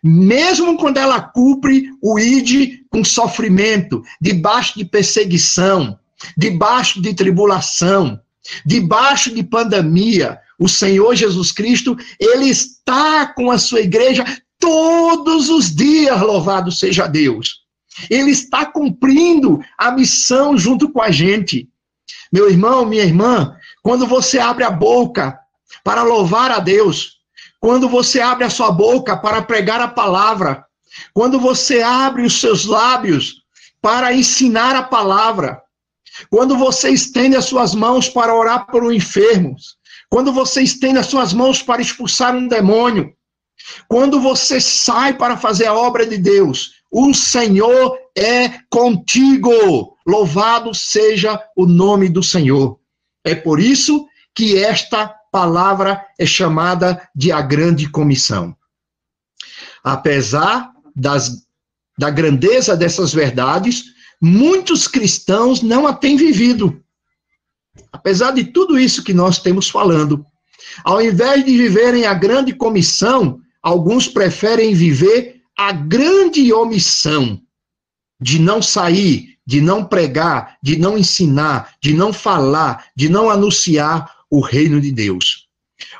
[0.07, 5.97] mesmo quando ela cumpre o ID com sofrimento, debaixo de perseguição,
[6.37, 8.21] debaixo de tribulação,
[8.63, 14.23] debaixo de pandemia, o Senhor Jesus Cristo, ele está com a sua igreja
[14.59, 17.61] todos os dias, louvado seja Deus.
[18.07, 21.67] Ele está cumprindo a missão junto com a gente.
[22.31, 25.35] Meu irmão, minha irmã, quando você abre a boca
[25.83, 27.14] para louvar a Deus,
[27.65, 30.63] quando você abre a sua boca para pregar a palavra,
[31.15, 33.41] quando você abre os seus lábios
[33.81, 35.59] para ensinar a palavra,
[36.29, 39.55] quando você estende as suas mãos para orar por um enfermo,
[40.11, 43.11] quando você estende as suas mãos para expulsar um demônio,
[43.87, 49.97] quando você sai para fazer a obra de Deus, o Senhor é contigo.
[50.05, 52.79] Louvado seja o nome do Senhor.
[53.23, 58.55] É por isso que esta palavra é chamada de a grande comissão.
[59.83, 61.45] Apesar das,
[61.99, 63.83] da grandeza dessas verdades,
[64.21, 66.81] muitos cristãos não a têm vivido.
[67.91, 70.25] Apesar de tudo isso que nós temos falando,
[70.85, 77.41] ao invés de viverem a grande comissão, alguns preferem viver a grande omissão
[78.21, 84.14] de não sair, de não pregar, de não ensinar, de não falar, de não anunciar
[84.29, 85.47] o reino de Deus.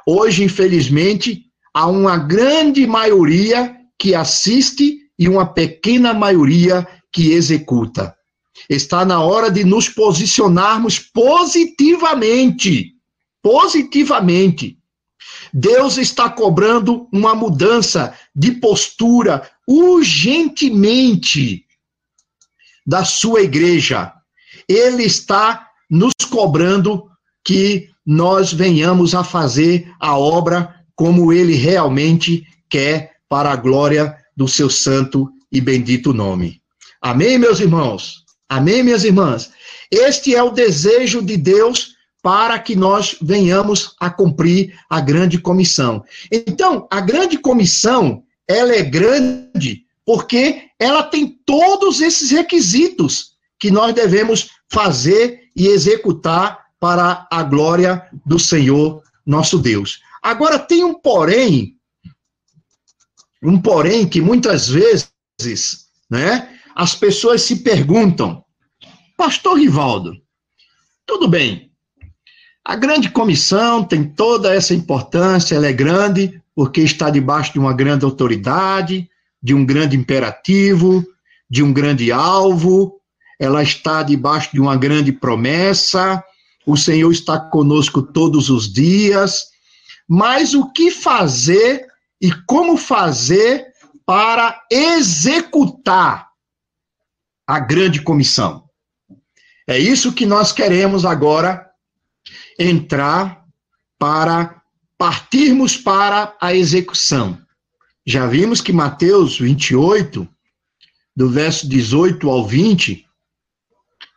[0.06, 8.16] Hoje, infelizmente, há uma grande maioria que assiste e uma pequena maioria que executa.
[8.70, 12.94] Está na hora de nos posicionarmos positivamente.
[13.42, 14.78] Positivamente.
[15.54, 21.66] Deus está cobrando uma mudança de postura urgentemente
[22.86, 24.14] da sua igreja.
[24.68, 27.10] Ele está nos cobrando
[27.44, 34.48] que nós venhamos a fazer a obra como ele realmente quer para a glória do
[34.48, 36.62] seu santo e bendito nome.
[37.02, 38.24] Amém, meus irmãos?
[38.48, 39.52] Amém, minhas irmãs?
[39.92, 46.04] Este é o desejo de Deus para que nós venhamos a cumprir a grande comissão.
[46.32, 53.94] Então, a grande comissão, ela é grande porque ela tem todos esses requisitos que nós
[53.94, 60.02] devemos fazer e executar para a glória do Senhor nosso Deus.
[60.22, 61.78] Agora tem um porém,
[63.42, 68.44] um porém que muitas vezes, né, as pessoas se perguntam:
[69.18, 70.14] Pastor Rivaldo,
[71.06, 71.72] tudo bem.
[72.64, 77.74] A grande comissão tem toda essa importância, ela é grande, porque está debaixo de uma
[77.74, 79.08] grande autoridade,
[79.42, 81.06] de um grande imperativo,
[81.48, 83.00] de um grande alvo,
[83.40, 86.24] ela está debaixo de uma grande promessa,
[86.66, 89.46] o Senhor está conosco todos os dias,
[90.08, 91.88] mas o que fazer
[92.22, 93.68] e como fazer
[94.06, 96.30] para executar
[97.48, 98.70] a grande comissão?
[99.68, 101.70] É isso que nós queremos agora
[102.60, 103.44] entrar
[103.98, 104.62] para
[104.98, 107.40] partirmos para a execução.
[108.06, 110.28] Já vimos que Mateus 28,
[111.16, 113.06] do verso 18 ao 20,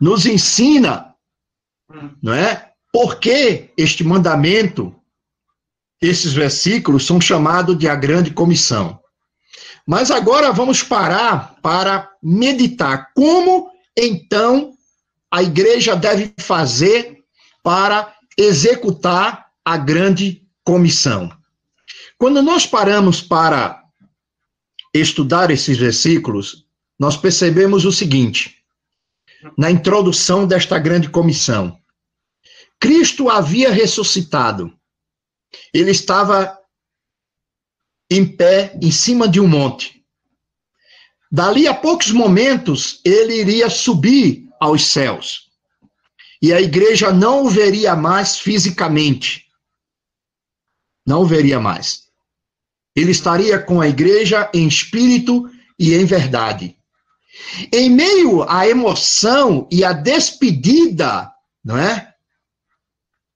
[0.01, 1.07] nos ensina,
[2.22, 2.72] não é?
[2.93, 4.95] Por que este mandamento,
[6.01, 9.01] esses versículos são chamados de a grande comissão.
[9.86, 14.74] Mas agora vamos parar para meditar como então
[15.30, 17.18] a igreja deve fazer
[17.62, 21.30] para executar a grande comissão.
[22.18, 23.82] Quando nós paramos para
[24.95, 26.66] estudar esses versículos,
[26.99, 28.57] nós percebemos o seguinte:
[29.57, 31.78] na introdução desta grande comissão,
[32.80, 34.72] Cristo havia ressuscitado.
[35.72, 36.59] Ele estava
[38.11, 40.05] em pé em cima de um monte.
[41.30, 45.49] Dali a poucos momentos, ele iria subir aos céus.
[46.41, 49.47] E a igreja não o veria mais fisicamente.
[51.07, 52.09] Não o veria mais.
[52.95, 56.78] Ele estaria com a igreja em espírito e em verdade.
[57.72, 61.30] Em meio à emoção e à despedida,
[61.64, 62.12] não é?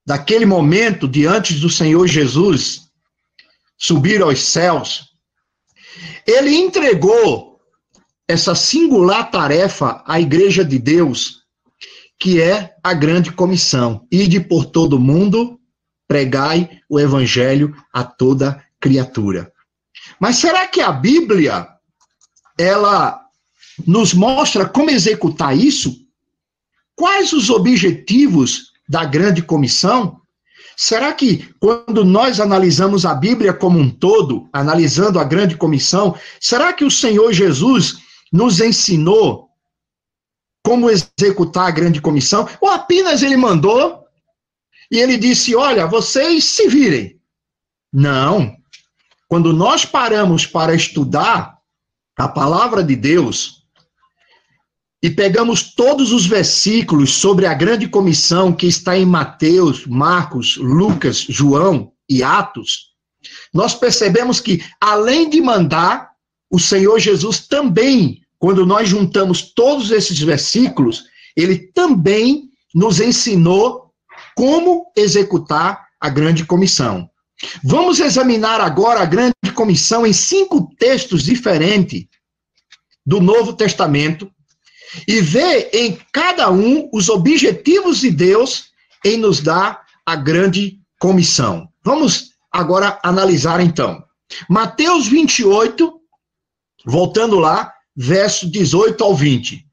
[0.04, 2.82] Daquele momento diante do Senhor Jesus
[3.78, 5.12] subir aos céus,
[6.26, 7.60] ele entregou
[8.28, 11.42] essa singular tarefa à Igreja de Deus,
[12.18, 15.58] que é a grande comissão: ide por todo mundo,
[16.06, 19.52] pregai o evangelho a toda criatura.
[20.20, 21.68] Mas será que a Bíblia
[22.58, 23.21] ela
[23.86, 26.02] nos mostra como executar isso?
[26.94, 30.20] Quais os objetivos da grande comissão?
[30.76, 36.72] Será que quando nós analisamos a Bíblia como um todo, analisando a grande comissão, será
[36.72, 37.98] que o Senhor Jesus
[38.32, 39.50] nos ensinou
[40.64, 44.02] como executar a grande comissão, ou apenas ele mandou
[44.90, 47.20] e ele disse: Olha, vocês se virem.
[47.92, 48.56] Não.
[49.28, 51.58] Quando nós paramos para estudar
[52.16, 53.61] a palavra de Deus
[55.02, 61.18] e pegamos todos os versículos sobre a grande comissão que está em Mateus, Marcos, Lucas,
[61.28, 62.92] João e Atos,
[63.52, 66.10] nós percebemos que, além de mandar,
[66.50, 71.04] o Senhor Jesus também quando nós juntamos todos esses versículos,
[71.36, 73.92] ele também nos ensinou
[74.34, 77.08] como executar a grande comissão.
[77.62, 82.06] Vamos examinar agora a grande comissão em cinco textos diferentes
[83.06, 84.28] do Novo Testamento
[85.06, 88.66] e ver em cada um os objetivos de Deus
[89.04, 91.68] em nos dar a grande comissão.
[91.84, 94.04] Vamos agora analisar então.
[94.48, 95.92] Mateus 28,
[96.86, 99.66] voltando lá, verso 18 ao 20.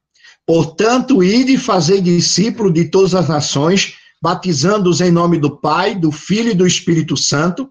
[0.46, 6.12] Portanto, ide e fazei discípulo de todas as nações, batizando-os em nome do Pai, do
[6.12, 7.70] Filho e do Espírito Santo,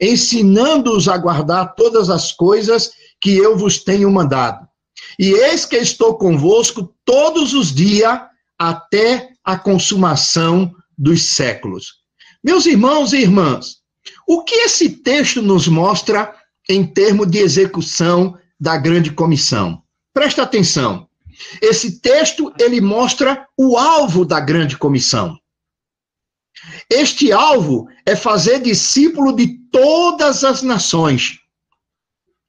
[0.00, 4.69] ensinando-os a guardar todas as coisas que eu vos tenho mandado.
[5.18, 8.20] E eis que estou convosco todos os dias
[8.58, 12.00] até a consumação dos séculos.
[12.42, 13.76] Meus irmãos e irmãs,
[14.26, 16.34] o que esse texto nos mostra
[16.68, 19.82] em termos de execução da grande comissão?
[20.12, 21.08] Presta atenção.
[21.60, 25.38] Esse texto ele mostra o alvo da grande comissão.
[26.88, 31.39] Este alvo é fazer discípulo de todas as nações.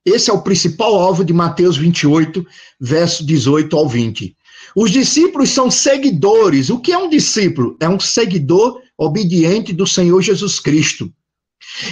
[0.06, 2.46] Esse é o principal alvo de Mateus 28,
[2.80, 4.36] verso 18 ao 20.
[4.76, 6.70] Os discípulos são seguidores.
[6.70, 7.76] O que é um discípulo?
[7.80, 11.12] É um seguidor obediente do Senhor Jesus Cristo.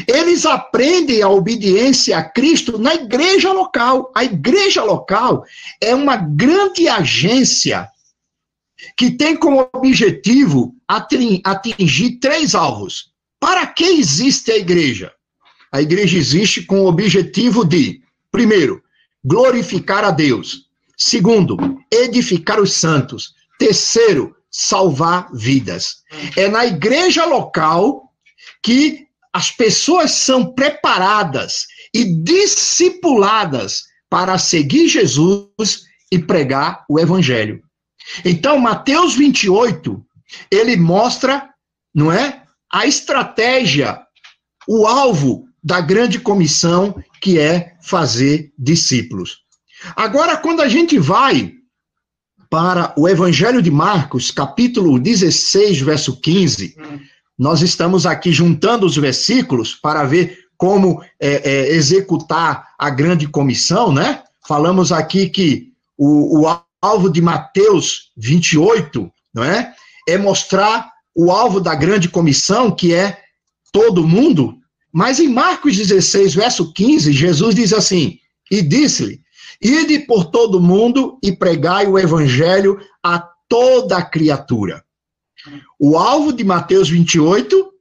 [0.08, 4.12] Eles aprendem a obediência a Cristo na igreja local.
[4.16, 5.44] A igreja local
[5.82, 7.88] é uma grande agência
[8.98, 13.12] que tem como objetivo atingir três alvos.
[13.40, 15.12] Para que existe a igreja?
[15.72, 18.02] A igreja existe com o objetivo de,
[18.32, 18.82] primeiro,
[19.24, 20.68] glorificar a Deus.
[20.98, 21.58] Segundo,
[21.92, 23.34] edificar os santos.
[23.58, 25.98] Terceiro, salvar vidas.
[26.36, 28.12] É na igreja local
[28.64, 37.62] que as pessoas são preparadas e discipuladas para seguir Jesus e pregar o evangelho.
[38.26, 40.04] Então, Mateus 28,
[40.52, 41.48] ele mostra,
[41.94, 42.44] não é?
[42.72, 44.00] A estratégia,
[44.68, 49.40] o alvo da grande comissão, que é fazer discípulos.
[49.96, 51.54] Agora, quando a gente vai
[52.50, 56.76] para o Evangelho de Marcos, capítulo 16, verso 15,
[57.38, 63.94] nós estamos aqui juntando os versículos para ver como é, é, executar a grande comissão,
[63.94, 64.24] né?
[64.46, 69.74] Falamos aqui que o, o alvo de Mateus 28, não é?
[70.08, 73.22] É mostrar o alvo da grande comissão, que é
[73.72, 74.59] todo mundo.
[74.92, 78.18] Mas em Marcos 16, verso 15, Jesus diz assim:
[78.50, 79.22] E disse-lhe:
[79.62, 84.84] Ide por todo mundo e pregai o evangelho a toda criatura.
[85.80, 87.72] O alvo de Mateus 28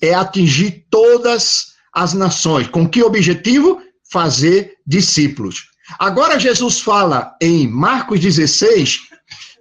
[0.00, 2.68] é atingir todas as nações.
[2.68, 3.80] Com que objetivo?
[4.10, 5.68] Fazer discípulos.
[5.98, 9.08] Agora, Jesus fala em Marcos 16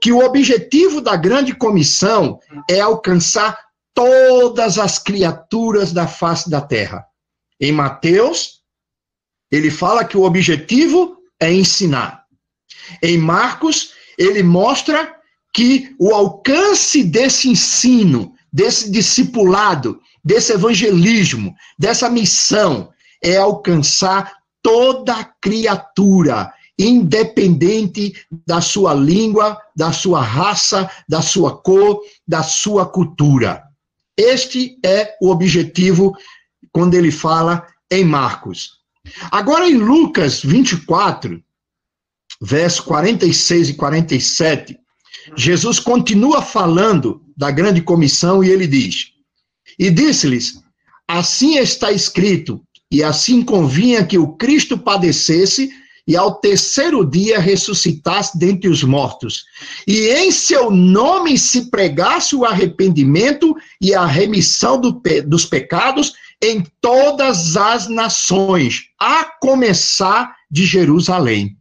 [0.01, 2.39] que o objetivo da grande comissão
[2.69, 3.66] é alcançar
[3.97, 7.03] todas as criaturas da face da terra.
[7.59, 8.61] Em Mateus,
[9.51, 12.23] ele fala que o objetivo é ensinar.
[13.01, 15.15] Em Marcos, ele mostra
[15.51, 22.91] que o alcance desse ensino, desse discipulado, desse evangelismo, dessa missão,
[23.23, 24.31] é alcançar
[24.61, 28.13] toda criatura, independente
[28.45, 33.66] da sua língua, da sua raça, da sua cor, da sua cultura.
[34.17, 36.17] Este é o objetivo
[36.71, 38.77] quando ele fala em Marcos.
[39.31, 41.41] Agora, em Lucas 24,
[42.41, 44.79] verso 46 e 47,
[45.35, 49.11] Jesus continua falando da grande comissão e ele diz:
[49.77, 50.61] E disse-lhes:
[51.07, 52.61] Assim está escrito,
[52.91, 55.69] e assim convinha que o Cristo padecesse
[56.07, 59.43] e ao terceiro dia ressuscitasse dentre os mortos,
[59.85, 66.63] e em seu nome se pregasse o arrependimento e a remissão do dos pecados em
[66.79, 71.57] todas as nações, a começar de Jerusalém.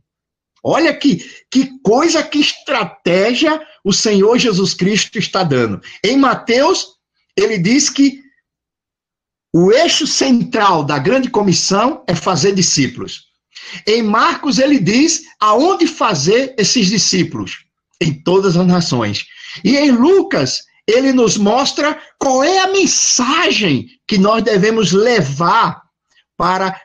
[0.63, 5.81] Olha que, que coisa, que estratégia o Senhor Jesus Cristo está dando.
[6.05, 6.89] Em Mateus,
[7.37, 8.21] ele diz que
[9.55, 13.26] o eixo central da grande comissão é fazer discípulos.
[13.87, 17.65] Em Marcos, ele diz aonde fazer esses discípulos?
[18.01, 19.25] Em todas as nações.
[19.65, 25.83] E em Lucas, ele nos mostra qual é a mensagem que nós devemos levar
[26.37, 26.81] para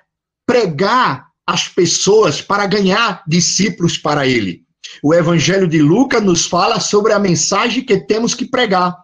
[0.46, 4.64] pregar as pessoas, para ganhar discípulos para ele.
[5.04, 8.96] O Evangelho de Lucas nos fala sobre a mensagem que temos que pregar.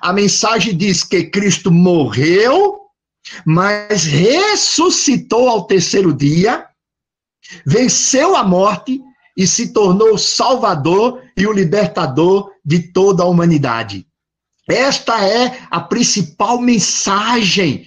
[0.00, 2.80] A mensagem diz que Cristo morreu,
[3.44, 6.66] mas ressuscitou ao terceiro dia,
[7.64, 9.00] venceu a morte
[9.36, 14.06] e se tornou o Salvador e o libertador de toda a humanidade.
[14.68, 17.86] Esta é a principal mensagem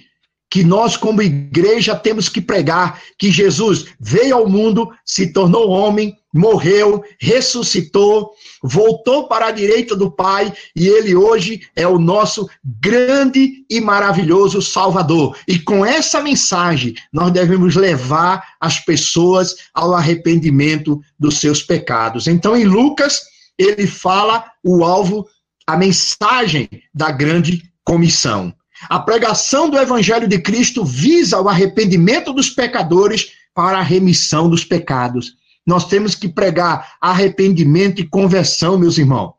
[0.50, 6.16] que nós, como igreja, temos que pregar: que Jesus veio ao mundo, se tornou homem,
[6.34, 13.64] morreu, ressuscitou, voltou para a direita do Pai e ele hoje é o nosso grande
[13.70, 15.36] e maravilhoso Salvador.
[15.46, 22.26] E com essa mensagem, nós devemos levar as pessoas ao arrependimento dos seus pecados.
[22.26, 23.20] Então, em Lucas,
[23.56, 25.26] ele fala o alvo
[25.66, 28.54] a mensagem da grande comissão.
[28.88, 34.64] A pregação do Evangelho de Cristo visa o arrependimento dos pecadores para a remissão dos
[34.64, 35.36] pecados.
[35.66, 39.32] Nós temos que pregar arrependimento e conversão, meus irmãos.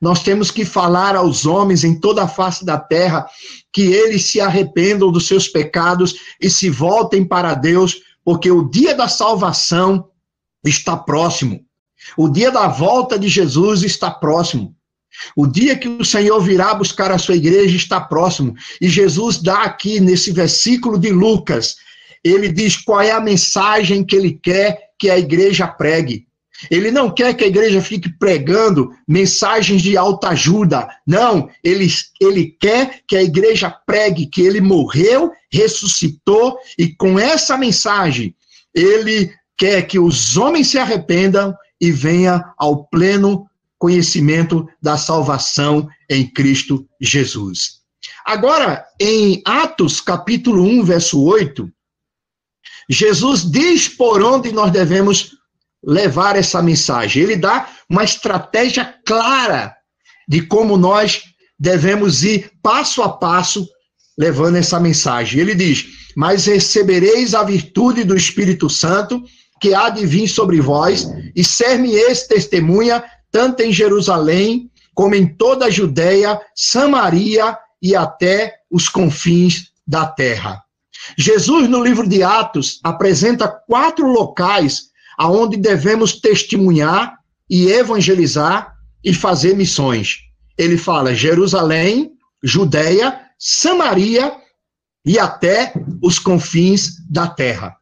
[0.00, 3.26] Nós temos que falar aos homens em toda a face da terra
[3.72, 8.94] que eles se arrependam dos seus pecados e se voltem para Deus, porque o dia
[8.94, 10.08] da salvação
[10.64, 11.64] está próximo.
[12.16, 14.74] O dia da volta de Jesus está próximo.
[15.34, 18.54] O dia que o Senhor virá buscar a sua igreja está próximo.
[18.80, 21.76] E Jesus dá aqui nesse versículo de Lucas,
[22.26, 26.26] ele diz qual é a mensagem que ele quer que a igreja pregue.
[26.70, 30.88] Ele não quer que a igreja fique pregando mensagens de alta ajuda.
[31.06, 31.86] Não, ele,
[32.20, 38.34] ele quer que a igreja pregue que ele morreu, ressuscitou e com essa mensagem
[38.74, 43.46] ele quer que os homens se arrependam e venha ao pleno
[43.78, 47.80] conhecimento da salvação em Cristo Jesus.
[48.24, 51.70] Agora, em Atos capítulo 1, verso 8,
[52.88, 55.32] Jesus diz por onde nós devemos
[55.84, 57.22] levar essa mensagem.
[57.22, 59.74] Ele dá uma estratégia clara
[60.28, 61.22] de como nós
[61.58, 63.66] devemos ir passo a passo
[64.18, 65.40] levando essa mensagem.
[65.40, 69.22] Ele diz: Mas recebereis a virtude do Espírito Santo,
[69.60, 75.66] que há de vir sobre vós, e ser-me-eis testemunha, tanto em Jerusalém, como em toda
[75.66, 80.65] a Judéia, Samaria e até os confins da terra.
[81.16, 87.16] Jesus, no livro de Atos, apresenta quatro locais aonde devemos testemunhar
[87.48, 90.18] e evangelizar e fazer missões.
[90.58, 94.32] Ele fala Jerusalém, Judéia, Samaria
[95.04, 97.76] e até os confins da terra.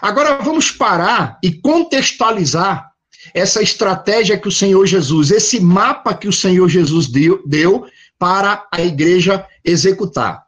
[0.00, 2.88] Agora vamos parar e contextualizar
[3.34, 7.86] essa estratégia que o Senhor Jesus, esse mapa que o Senhor Jesus deu, deu
[8.18, 10.47] para a igreja executar.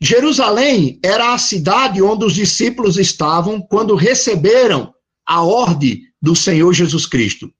[0.00, 4.94] Jerusalém era a cidade onde os discípulos estavam quando receberam
[5.26, 7.52] a ordem do Senhor Jesus Cristo.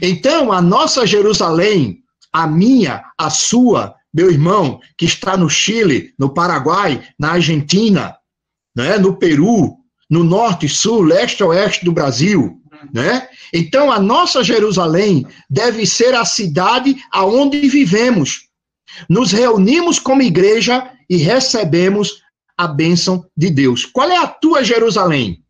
[0.00, 1.98] Então, a nossa Jerusalém,
[2.32, 8.16] a minha, a sua, meu irmão, que está no Chile, no Paraguai, na Argentina,
[8.74, 9.76] né, no Peru,
[10.10, 12.60] no norte, sul, leste, oeste do Brasil,
[12.92, 13.28] né?
[13.52, 18.48] Então a nossa Jerusalém deve ser a cidade aonde vivemos.
[19.08, 22.22] Nos reunimos como igreja e recebemos
[22.56, 23.84] a bênção de Deus.
[23.84, 25.42] Qual é a tua Jerusalém?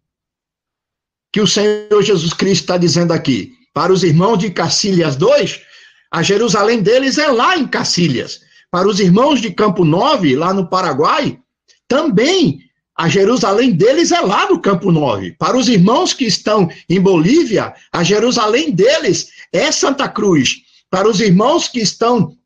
[1.33, 3.53] Que o Senhor Jesus Cristo está dizendo aqui.
[3.75, 5.61] Para os irmãos de Cacilhas 2,
[6.11, 8.41] a Jerusalém deles é lá em Cacilhas.
[8.71, 11.39] Para os irmãos de Campo 9, lá no Paraguai,
[11.89, 12.61] também
[12.97, 15.33] a Jerusalém deles é lá no Campo 9.
[15.33, 20.57] Para os irmãos que estão em Bolívia, a Jerusalém deles é Santa Cruz.
[20.91, 22.37] Para os irmãos que estão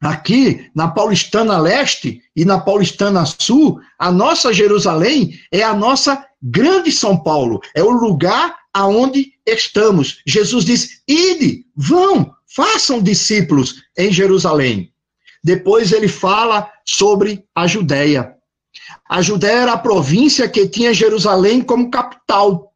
[0.00, 6.92] aqui na Paulistana Leste e na Paulistana Sul, a nossa Jerusalém é a nossa grande
[6.92, 10.20] São Paulo, é o lugar aonde estamos.
[10.26, 14.92] Jesus diz: "Ide, vão, façam discípulos em Jerusalém".
[15.42, 18.34] Depois ele fala sobre a Judéia.
[19.08, 22.72] A Judéia era a província que tinha Jerusalém como capital.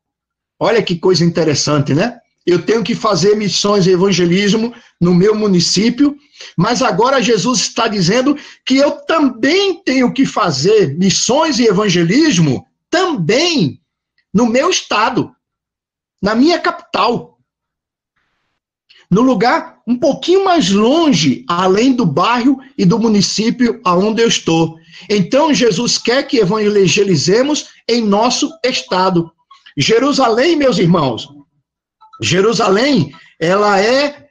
[0.61, 2.19] Olha que coisa interessante, né?
[2.49, 6.17] Eu tenho que fazer missões e evangelismo no meu município,
[6.57, 13.79] mas agora Jesus está dizendo que eu também tenho que fazer missões e evangelismo também
[14.33, 15.31] no meu estado,
[16.23, 17.39] na minha capital.
[19.11, 24.79] No lugar um pouquinho mais longe, além do bairro e do município aonde eu estou.
[25.11, 29.31] Então, Jesus quer que evangelizemos em nosso estado.
[29.77, 31.29] Jerusalém, meus irmãos,
[32.21, 34.29] Jerusalém, ela é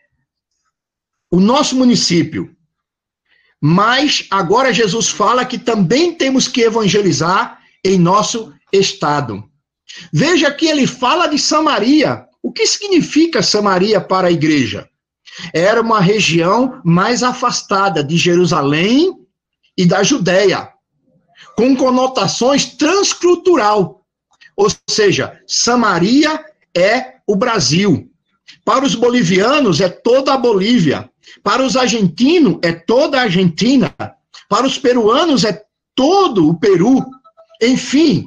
[1.31, 2.55] o nosso município.
[3.61, 9.43] Mas agora Jesus fala que também temos que evangelizar em nosso estado.
[10.13, 12.25] Veja que ele fala de Samaria.
[12.43, 14.88] O que significa Samaria para a igreja?
[15.53, 19.13] Era uma região mais afastada de Jerusalém
[19.77, 20.71] e da Judéia,
[21.55, 24.05] com conotações transcultural.
[24.55, 26.43] Ou seja, Samaria
[26.75, 28.09] é o Brasil.
[28.63, 31.09] Para os bolivianos é toda a Bolívia.
[31.43, 33.93] Para os argentinos é toda a Argentina.
[34.49, 35.61] Para os peruanos é
[35.93, 37.05] todo o Peru.
[37.61, 38.25] Enfim,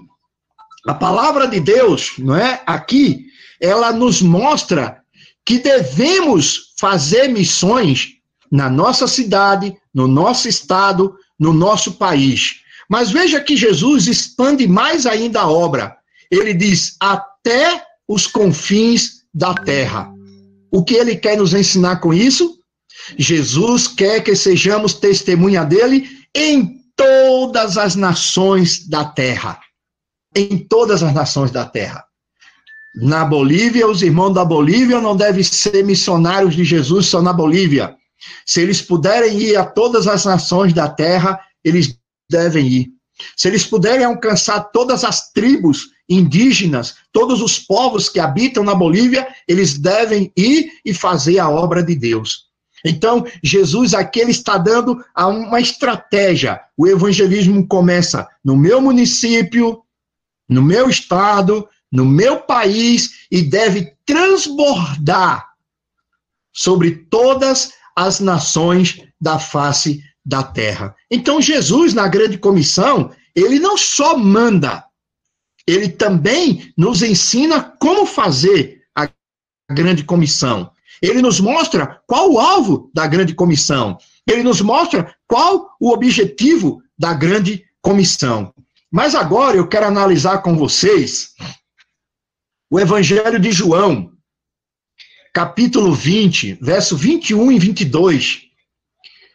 [0.86, 2.62] a palavra de Deus, não é?
[2.66, 3.26] Aqui,
[3.60, 5.00] ela nos mostra
[5.44, 8.08] que devemos fazer missões
[8.50, 12.60] na nossa cidade, no nosso estado, no nosso país.
[12.88, 15.96] Mas veja que Jesus expande mais ainda a obra.
[16.30, 20.12] Ele diz: até os confins da terra.
[20.68, 22.58] O que ele quer nos ensinar com isso?
[23.16, 29.60] Jesus quer que sejamos testemunha dele em todas as nações da terra.
[30.34, 32.04] Em todas as nações da terra.
[32.96, 37.94] Na Bolívia, os irmãos da Bolívia não devem ser missionários de Jesus só na Bolívia.
[38.44, 41.96] Se eles puderem ir a todas as nações da terra, eles
[42.28, 42.88] devem ir.
[43.36, 49.28] Se eles puderem alcançar todas as tribos indígenas, todos os povos que habitam na Bolívia,
[49.46, 52.50] eles devem ir e fazer a obra de Deus.
[52.84, 56.60] Então, Jesus aqui ele está dando uma estratégia.
[56.76, 59.82] O evangelismo começa no meu município,
[60.48, 65.50] no meu estado, no meu país e deve transbordar
[66.52, 70.94] sobre todas as nações da face da terra.
[71.10, 74.84] Então, Jesus, na grande comissão, ele não só manda,
[75.66, 79.08] ele também nos ensina como fazer a
[79.70, 80.72] grande comissão.
[81.02, 83.96] Ele nos mostra qual o alvo da grande comissão.
[84.26, 88.52] Ele nos mostra qual o objetivo da grande comissão.
[88.90, 91.34] Mas agora eu quero analisar com vocês
[92.70, 94.12] o Evangelho de João,
[95.32, 98.49] capítulo 20, verso 21 e 22.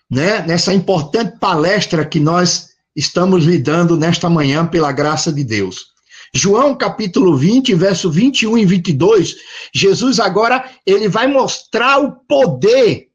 [0.10, 5.93] Né, nessa importante palestra que nós estamos lidando nesta manhã pela graça de Deus.
[6.34, 9.36] João capítulo 20, verso 21 e 22,
[9.74, 13.08] Jesus agora ele vai mostrar o poder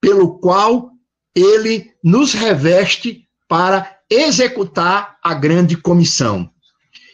[0.00, 0.90] pelo qual
[1.34, 6.48] ele nos reveste para executar a grande comissão.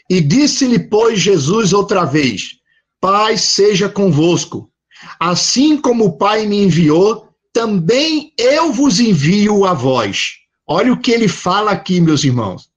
[0.09, 2.57] E disse-lhe, pois, Jesus outra vez:
[3.01, 4.71] Pai seja convosco.
[5.19, 7.24] Assim como o Pai me enviou,
[7.55, 10.33] também eu vos envio a vós.
[10.67, 12.69] Olha o que ele fala aqui, meus irmãos.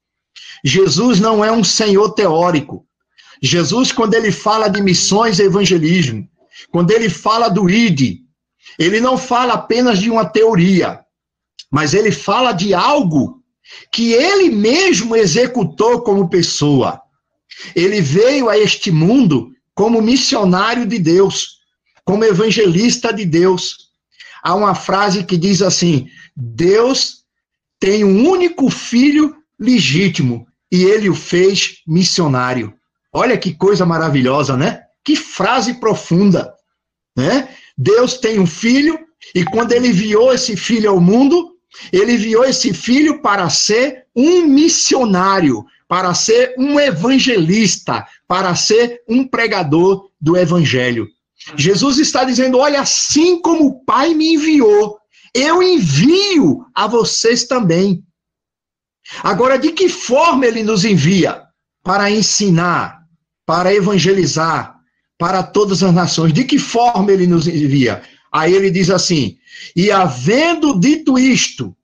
[0.64, 2.86] Jesus não é um senhor teórico.
[3.42, 6.30] Jesus, quando ele fala de missões e evangelismo,
[6.72, 8.20] quando ele fala do ID,
[8.78, 11.00] ele não fala apenas de uma teoria,
[11.72, 13.42] mas ele fala de algo
[13.92, 17.02] que ele mesmo executou como pessoa.
[17.76, 21.58] Ele veio a este mundo como missionário de Deus,
[22.06, 23.87] como evangelista de Deus.
[24.44, 27.24] Há uma frase que diz assim: Deus
[27.80, 32.74] tem um único filho legítimo e ele o fez missionário.
[33.14, 34.82] Olha que coisa maravilhosa, né?
[35.04, 36.54] Que frase profunda,
[37.16, 37.50] né?
[37.78, 39.00] Deus tem um filho
[39.34, 41.54] e quando ele enviou esse filho ao mundo,
[41.92, 49.28] ele enviou esse filho para ser um missionário, para ser um evangelista, para ser um
[49.28, 51.08] pregador do evangelho.
[51.56, 54.98] Jesus está dizendo: olha, assim como o Pai me enviou,
[55.34, 58.04] eu envio a vocês também.
[59.24, 61.44] Agora, de que forma ele nos envia?
[61.84, 63.00] Para ensinar,
[63.46, 64.76] para evangelizar,
[65.18, 66.34] para todas as nações.
[66.34, 68.02] De que forma ele nos envia?
[68.32, 69.38] Aí ele diz assim:
[69.76, 71.76] e havendo dito isto,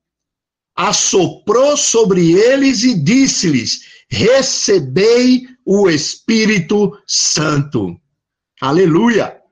[0.76, 7.96] assoprou sobre eles e disse-lhes: Recebei o Espírito Santo.
[8.62, 9.43] Aleluia!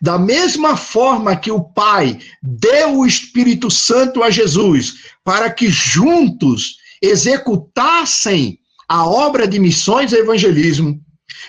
[0.00, 6.76] Da mesma forma que o Pai deu o Espírito Santo a Jesus, para que juntos
[7.02, 8.58] executassem
[8.88, 11.00] a obra de missões e evangelismo,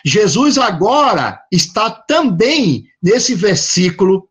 [0.03, 4.27] Jesus agora está também nesse versículo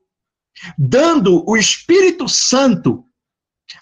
[0.78, 3.04] dando o Espírito Santo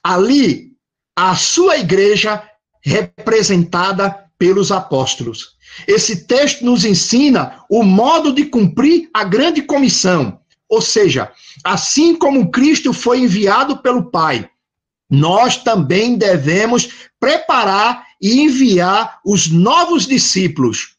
[0.03, 0.73] ali
[1.17, 2.43] à sua igreja
[2.83, 5.57] representada pelos apóstolos.
[5.87, 11.31] Esse texto nos ensina o modo de cumprir a grande comissão, ou seja,
[11.63, 14.49] assim como Cristo foi enviado pelo Pai,
[15.11, 16.89] nós também devemos
[17.21, 20.95] preparar e enviar os novos discípulos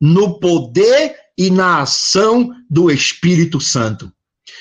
[0.00, 4.12] no poder e na ação do Espírito Santo.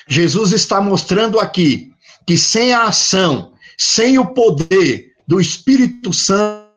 [0.07, 1.91] Jesus está mostrando aqui
[2.27, 6.68] que sem a ação, sem o poder do Espírito Santo,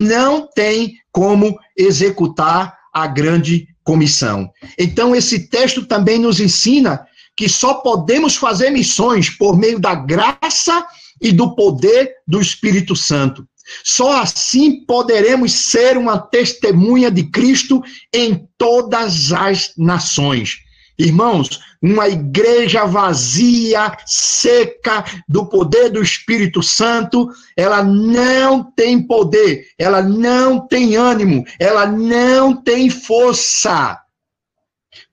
[0.00, 4.50] não tem como executar a grande comissão.
[4.78, 10.84] Então, esse texto também nos ensina que só podemos fazer missões por meio da graça
[11.20, 13.46] e do poder do Espírito Santo.
[13.84, 17.82] Só assim poderemos ser uma testemunha de Cristo
[18.12, 20.58] em todas as nações.
[20.98, 30.02] Irmãos, uma igreja vazia, seca do poder do Espírito Santo, ela não tem poder, ela
[30.02, 34.00] não tem ânimo, ela não tem força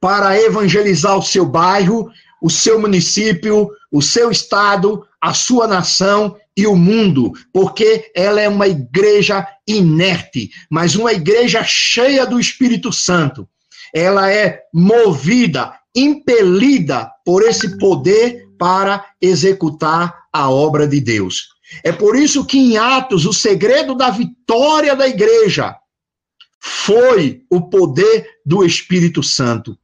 [0.02, 2.10] para evangelizar o seu bairro,
[2.42, 8.50] o seu município, o seu estado, a sua nação e o mundo, porque ela é
[8.50, 13.48] uma igreja inerte, mas uma igreja cheia do Espírito Santo.
[13.94, 21.50] Ela é movida, impelida por esse poder para executar a obra de Deus.
[21.84, 25.76] É por isso que em Atos, o segredo da vitória da igreja
[26.60, 29.78] foi o poder do Espírito Santo.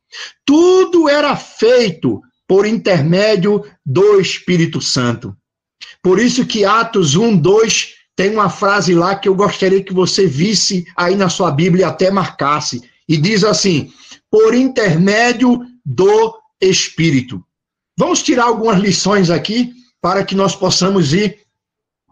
[0.46, 5.36] Tudo era feito por intermédio do Espírito Santo.
[6.02, 10.26] Por isso que Atos 1, 2 tem uma frase lá que eu gostaria que você
[10.26, 12.82] visse aí na sua Bíblia e até marcasse.
[13.08, 13.92] E diz assim:
[14.32, 15.60] por intermédio
[15.90, 17.44] do Espírito.
[17.98, 21.40] Vamos tirar algumas lições aqui para que nós possamos ir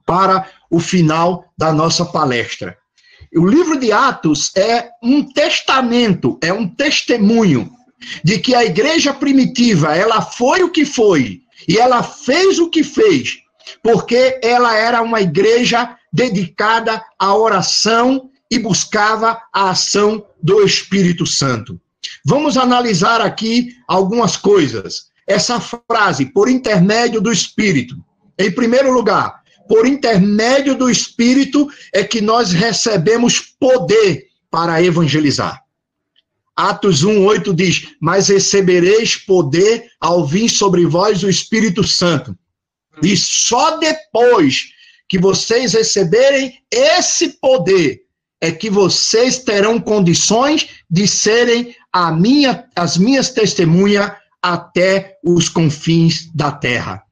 [0.04, 2.76] para o final da nossa palestra.
[3.36, 7.72] O livro de Atos é um testamento, é um testemunho
[8.24, 12.84] de que a igreja primitiva, ela foi o que foi e ela fez o que
[12.84, 13.38] fez,
[13.84, 21.80] porque ela era uma igreja dedicada à oração e buscava a ação do Espírito Santo.
[22.30, 25.06] Vamos analisar aqui algumas coisas.
[25.26, 27.96] Essa frase, por intermédio do Espírito.
[28.38, 35.64] Em primeiro lugar, por intermédio do Espírito é que nós recebemos poder para evangelizar.
[36.54, 42.38] Atos 1:8 diz: "Mas recebereis poder ao vir sobre vós o Espírito Santo,
[43.02, 44.74] E só depois
[45.08, 48.07] que vocês receberem esse poder
[48.40, 54.12] é que vocês terão condições de serem a minha, as minhas testemunhas
[54.42, 57.04] até os confins da terra.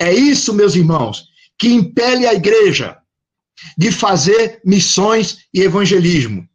[0.00, 1.24] É isso, meus irmãos,
[1.58, 2.98] que impele a igreja
[3.76, 6.46] de fazer missões e evangelismo.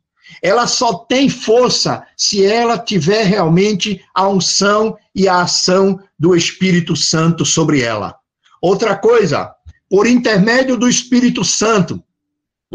[0.41, 6.95] Ela só tem força se ela tiver realmente a unção e a ação do Espírito
[6.95, 8.15] Santo sobre ela.
[8.61, 9.53] Outra coisa,
[9.89, 12.03] por intermédio do Espírito Santo,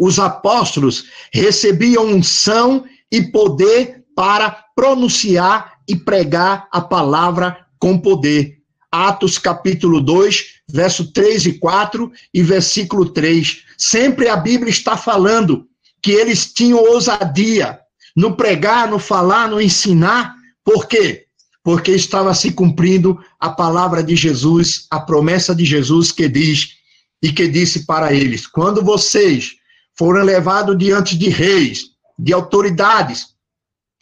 [0.01, 8.59] os apóstolos recebiam unção e poder para pronunciar e pregar a palavra com poder.
[8.91, 13.65] Atos capítulo 2, verso 3 e 4 e versículo 3.
[13.77, 15.67] Sempre a Bíblia está falando
[16.03, 17.79] que eles tinham ousadia
[18.17, 20.35] no pregar, no falar, no ensinar.
[20.65, 21.27] Por quê?
[21.63, 26.79] Porque estava se cumprindo a palavra de Jesus, a promessa de Jesus que diz
[27.23, 29.58] e que disse para eles: quando vocês
[29.99, 33.35] foram levados diante de reis, de autoridades,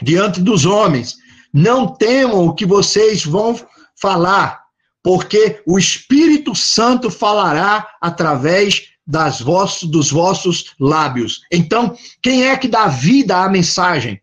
[0.02, 1.16] diante dos homens,
[1.52, 3.58] não temam o que vocês vão
[3.98, 4.60] falar,
[5.02, 11.40] porque o Espírito Santo falará através das vossos, dos vossos lábios.
[11.50, 14.20] Então, quem é que dá vida à mensagem?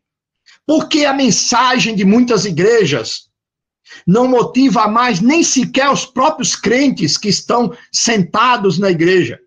[0.67, 3.29] Porque a mensagem de muitas igrejas
[4.05, 9.39] não motiva mais nem sequer os próprios crentes que estão sentados na igreja.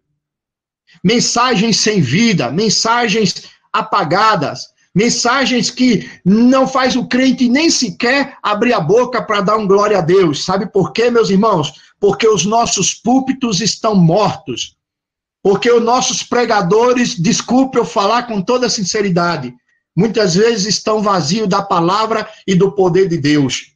[1.02, 8.80] Mensagens sem vida, mensagens apagadas, mensagens que não faz o crente nem sequer abrir a
[8.80, 10.44] boca para dar um glória a Deus.
[10.44, 11.74] Sabe por quê, meus irmãos?
[12.00, 14.74] Porque os nossos púlpitos estão mortos.
[15.42, 19.54] Porque os nossos pregadores, desculpe eu falar com toda sinceridade,
[19.94, 23.72] muitas vezes estão vazios da palavra e do poder de Deus.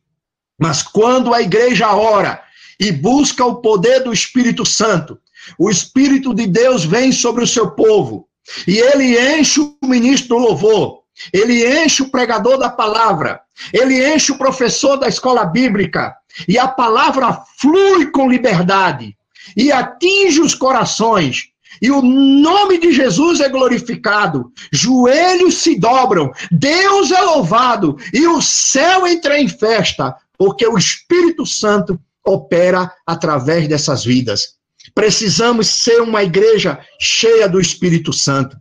[0.58, 2.42] Mas quando a igreja ora
[2.78, 5.18] e busca o poder do Espírito Santo,
[5.58, 8.26] o Espírito de Deus vem sobre o seu povo.
[8.66, 11.00] E ele enche o ministro do louvor,
[11.32, 13.40] ele enche o pregador da palavra,
[13.72, 16.14] ele enche o professor da escola bíblica,
[16.48, 19.16] e a palavra flui com liberdade
[19.56, 21.48] e atinge os corações.
[21.80, 27.96] E o nome de Jesus é glorificado, joelhos se dobram, Deus é louvado.
[28.12, 34.59] E o céu entra em festa, porque o Espírito Santo opera através dessas vidas.
[34.94, 38.56] Precisamos ser uma igreja cheia do Espírito Santo.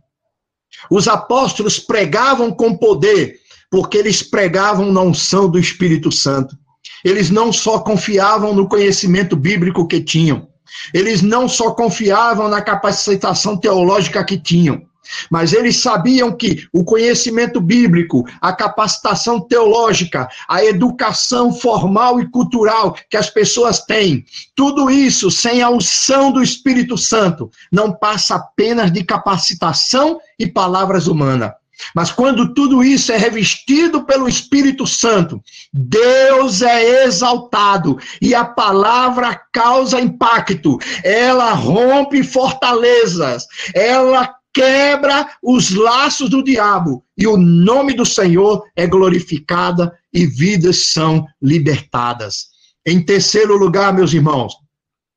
[0.90, 3.36] Os apóstolos pregavam com poder,
[3.70, 6.56] porque eles pregavam na unção do Espírito Santo.
[7.04, 10.48] Eles não só confiavam no conhecimento bíblico que tinham,
[10.94, 14.82] eles não só confiavam na capacitação teológica que tinham,
[15.30, 22.96] mas eles sabiam que o conhecimento bíblico, a capacitação teológica, a educação formal e cultural
[23.08, 28.92] que as pessoas têm, tudo isso sem a unção do Espírito Santo, não passa apenas
[28.92, 31.52] de capacitação e palavras humanas.
[31.94, 35.42] Mas quando tudo isso é revestido pelo Espírito Santo,
[35.72, 46.28] Deus é exaltado e a palavra causa impacto, ela rompe fortalezas, ela quebra os laços
[46.28, 52.48] do diabo e o nome do Senhor é glorificada e vidas são libertadas.
[52.86, 54.54] Em terceiro lugar, meus irmãos,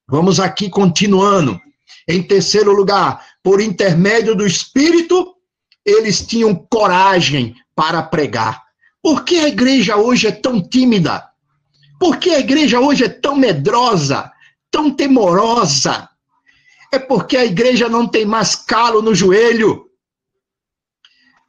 [0.08, 1.60] vamos aqui continuando.
[2.08, 5.34] Em terceiro lugar, por intermédio do Espírito,
[5.86, 8.62] eles tinham coragem para pregar.
[9.02, 11.24] Por que a igreja hoje é tão tímida?
[12.00, 14.32] Por que a igreja hoje é tão medrosa,
[14.70, 16.10] tão temorosa?
[16.94, 19.89] É porque a igreja não tem mais calo no joelho.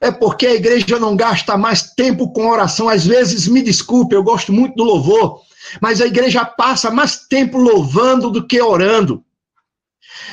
[0.01, 2.89] É porque a igreja não gasta mais tempo com oração.
[2.89, 5.43] Às vezes, me desculpe, eu gosto muito do louvor,
[5.83, 9.23] mas a igreja passa mais tempo louvando do que orando.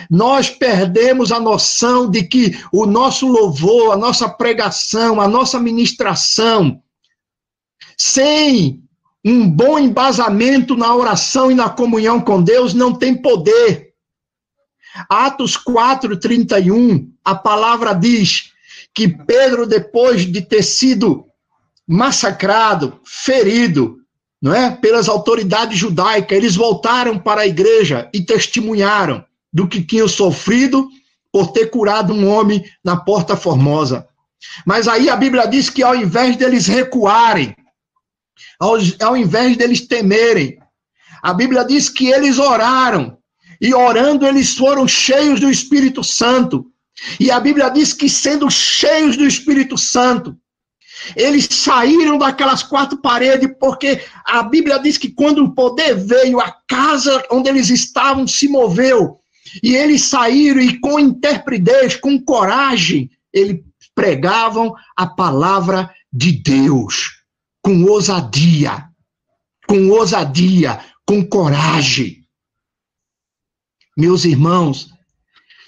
[0.10, 6.82] Nós perdemos a noção de que o nosso louvor, a nossa pregação, a nossa ministração,
[7.98, 8.82] sem
[9.26, 13.91] um bom embasamento na oração e na comunhão com Deus, não tem poder.
[15.10, 18.52] Atos 4, 31, a palavra diz
[18.94, 21.26] que Pedro, depois de ter sido
[21.88, 23.98] massacrado, ferido,
[24.42, 29.24] não é, pelas autoridades judaicas, eles voltaram para a igreja e testemunharam
[29.54, 30.90] do que tinham sofrido
[31.32, 34.08] por ter curado um homem na Porta Formosa.
[34.66, 37.56] Mas aí a Bíblia diz que ao invés deles recuarem,
[38.60, 40.58] ao, ao invés deles temerem,
[41.22, 43.21] a Bíblia diz que eles oraram
[43.62, 46.66] e orando, eles foram cheios do Espírito Santo.
[47.20, 50.36] E a Bíblia diz que, sendo cheios do Espírito Santo,
[51.16, 56.52] Eles saíram daquelas quatro paredes, porque a Bíblia diz que quando o poder veio, a
[56.68, 59.20] casa onde eles estavam se moveu.
[59.64, 63.60] E eles saíram e com interpridez, com coragem, eles
[63.94, 67.12] pregavam a palavra de Deus,
[67.62, 68.86] com ousadia,
[69.68, 72.21] com ousadia, com coragem.
[73.98, 74.90] Meus irmãos,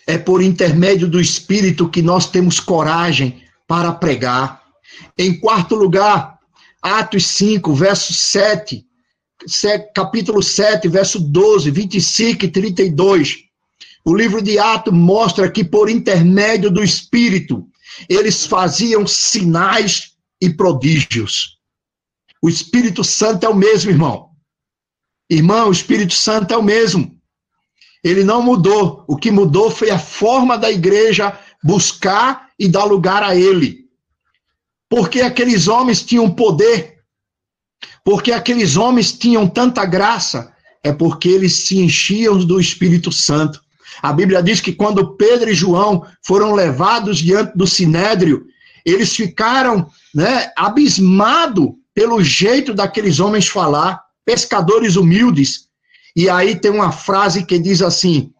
[0.07, 4.61] é por intermédio do Espírito que nós temos coragem para pregar.
[5.17, 6.39] Em quarto lugar,
[6.81, 8.85] Atos 5, verso 7,
[9.93, 13.37] capítulo 7, verso 12, 25 e 32.
[14.05, 17.65] O livro de Atos mostra que por intermédio do Espírito,
[18.09, 21.57] eles faziam sinais e prodígios.
[22.41, 24.29] O Espírito Santo é o mesmo, irmão.
[25.29, 27.12] Irmão, o Espírito Santo é o mesmo.
[28.03, 29.03] Ele não mudou.
[29.07, 33.85] O que mudou foi a forma da igreja buscar e dar lugar a ele.
[34.89, 36.97] Porque aqueles homens tinham poder.
[38.03, 40.53] Porque aqueles homens tinham tanta graça.
[40.83, 43.61] É porque eles se enchiam do Espírito Santo.
[44.01, 48.45] A Bíblia diz que quando Pedro e João foram levados diante do sinédrio,
[48.85, 55.67] eles ficaram né, abismados pelo jeito daqueles homens falar, pescadores humildes.
[56.15, 58.31] E aí tem uma frase que diz assim: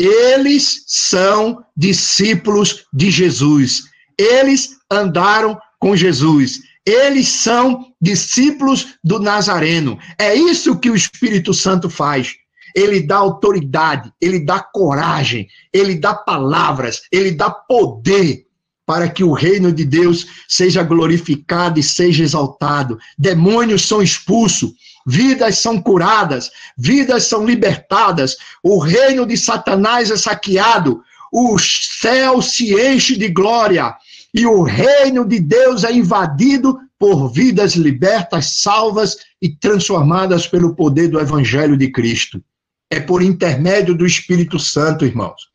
[0.00, 3.82] eles são discípulos de Jesus.
[4.16, 6.60] Eles andaram com Jesus.
[6.86, 9.98] Eles são discípulos do Nazareno.
[10.18, 12.34] É isso que o Espírito Santo faz.
[12.74, 18.46] Ele dá autoridade, ele dá coragem, ele dá palavras, ele dá poder
[18.86, 22.98] para que o reino de Deus seja glorificado e seja exaltado.
[23.18, 24.72] Demônios são expulsos,
[25.06, 32.74] vidas são curadas, vidas são libertadas, o reino de Satanás é saqueado, o céu se
[32.74, 33.94] enche de glória
[34.34, 41.08] e o reino de Deus é invadido por vidas libertas, salvas e transformadas pelo poder
[41.08, 42.42] do evangelho de Cristo.
[42.90, 45.48] É por intermédio do Espírito Santo, irmãos.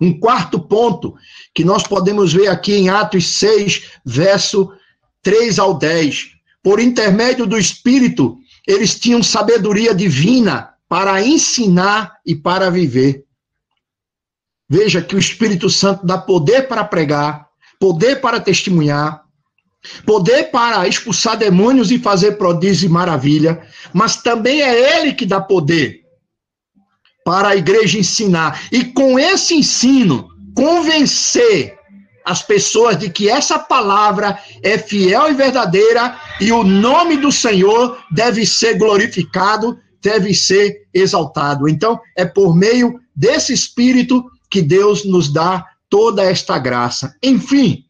[0.00, 1.14] Um quarto ponto
[1.54, 4.72] que nós podemos ver aqui em Atos 6, verso
[5.22, 6.30] 3 ao 10.
[6.62, 13.24] Por intermédio do Espírito, eles tinham sabedoria divina para ensinar e para viver.
[14.68, 17.46] Veja que o Espírito Santo dá poder para pregar,
[17.78, 19.22] poder para testemunhar,
[20.04, 25.40] poder para expulsar demônios e fazer prodígio e maravilha, mas também é ele que dá
[25.40, 26.02] poder
[27.24, 28.60] para a igreja ensinar.
[28.72, 31.76] E com esse ensino, convencer
[32.24, 37.98] as pessoas de que essa palavra é fiel e verdadeira e o nome do Senhor
[38.10, 41.68] deve ser glorificado, deve ser exaltado.
[41.68, 47.14] Então, é por meio desse espírito que Deus nos dá toda esta graça.
[47.22, 47.84] Enfim,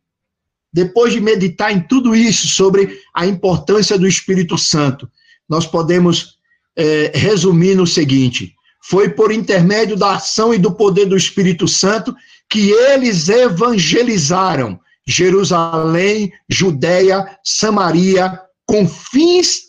[0.73, 5.11] depois de meditar em tudo isso sobre a importância do Espírito Santo,
[5.49, 6.37] nós podemos
[6.77, 12.15] é, resumir no seguinte: foi por intermédio da ação e do poder do Espírito Santo
[12.49, 19.61] que eles evangelizaram Jerusalém, Judéia, Samaria, confins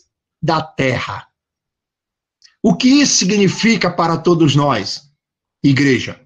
[0.42, 1.26] da terra.
[2.62, 5.02] O que isso significa para todos nós,
[5.62, 6.20] igreja?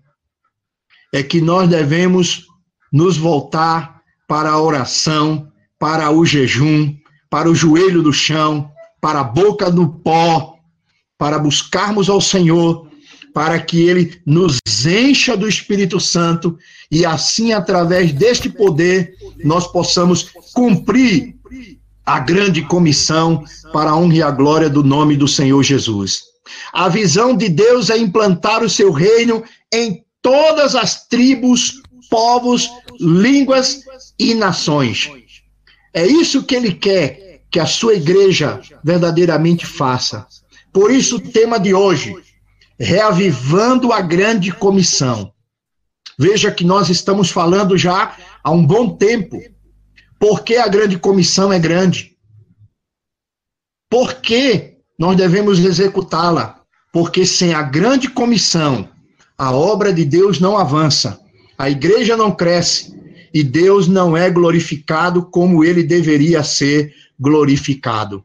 [1.12, 2.46] É que nós devemos
[2.90, 6.96] nos voltar para a oração, para o jejum,
[7.28, 10.58] para o joelho do chão, para a boca do pó,
[11.18, 12.88] para buscarmos ao Senhor,
[13.34, 16.58] para que ele nos encha do Espírito Santo
[16.92, 21.34] e assim, através deste poder, nós possamos cumprir
[22.04, 26.24] a grande comissão para a honra e a glória do nome do Senhor Jesus.
[26.70, 31.80] A visão de Deus é implantar o seu reino em todas as tribos,
[32.10, 32.70] povos,
[33.00, 33.80] línguas
[34.18, 35.10] e nações.
[35.94, 40.26] É isso que ele quer que a sua igreja verdadeiramente faça.
[40.70, 42.14] Por isso, o tema de hoje,
[42.78, 45.32] reavivando a grande comissão.
[46.22, 49.42] Veja que nós estamos falando já há um bom tempo.
[50.20, 52.12] Por que a grande comissão é grande?
[53.90, 56.60] Por que nós devemos executá-la?
[56.92, 58.88] Porque sem a grande comissão,
[59.36, 61.18] a obra de Deus não avança,
[61.58, 62.96] a igreja não cresce
[63.34, 68.22] e Deus não é glorificado como ele deveria ser glorificado.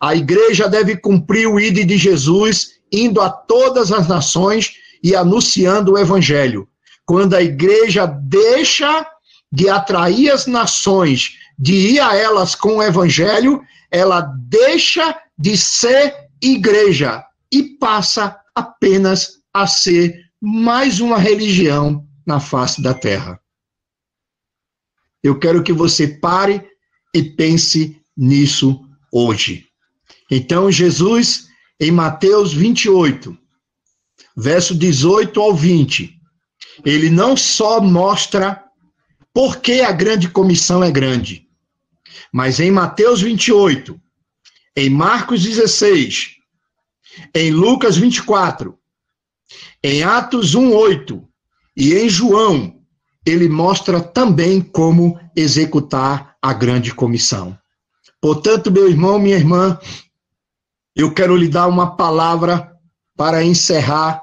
[0.00, 5.94] A igreja deve cumprir o ID de Jesus, indo a todas as nações e anunciando
[5.94, 6.69] o evangelho.
[7.10, 9.04] Quando a igreja deixa
[9.50, 16.14] de atrair as nações, de ir a elas com o evangelho, ela deixa de ser
[16.40, 23.40] igreja e passa apenas a ser mais uma religião na face da terra.
[25.20, 26.64] Eu quero que você pare
[27.12, 29.66] e pense nisso hoje.
[30.30, 31.48] Então, Jesus,
[31.80, 33.36] em Mateus 28,
[34.36, 36.19] verso 18 ao 20,
[36.84, 38.64] ele não só mostra
[39.32, 41.46] por que a grande comissão é grande,
[42.32, 44.00] mas em Mateus 28,
[44.76, 46.36] em Marcos 16,
[47.34, 48.76] em Lucas 24,
[49.82, 51.28] em Atos 1, 8
[51.76, 52.80] e em João,
[53.24, 57.56] ele mostra também como executar a grande comissão.
[58.20, 59.78] Portanto, meu irmão, minha irmã,
[60.94, 62.70] eu quero lhe dar uma palavra
[63.16, 64.22] para encerrar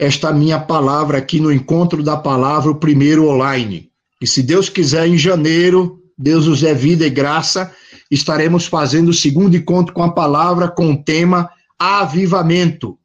[0.00, 3.90] esta minha palavra aqui no encontro da palavra, o primeiro online.
[4.18, 7.70] E se Deus quiser, em janeiro, Deus nos é vida e graça,
[8.10, 12.98] estaremos fazendo o segundo encontro com a palavra com o tema avivamento.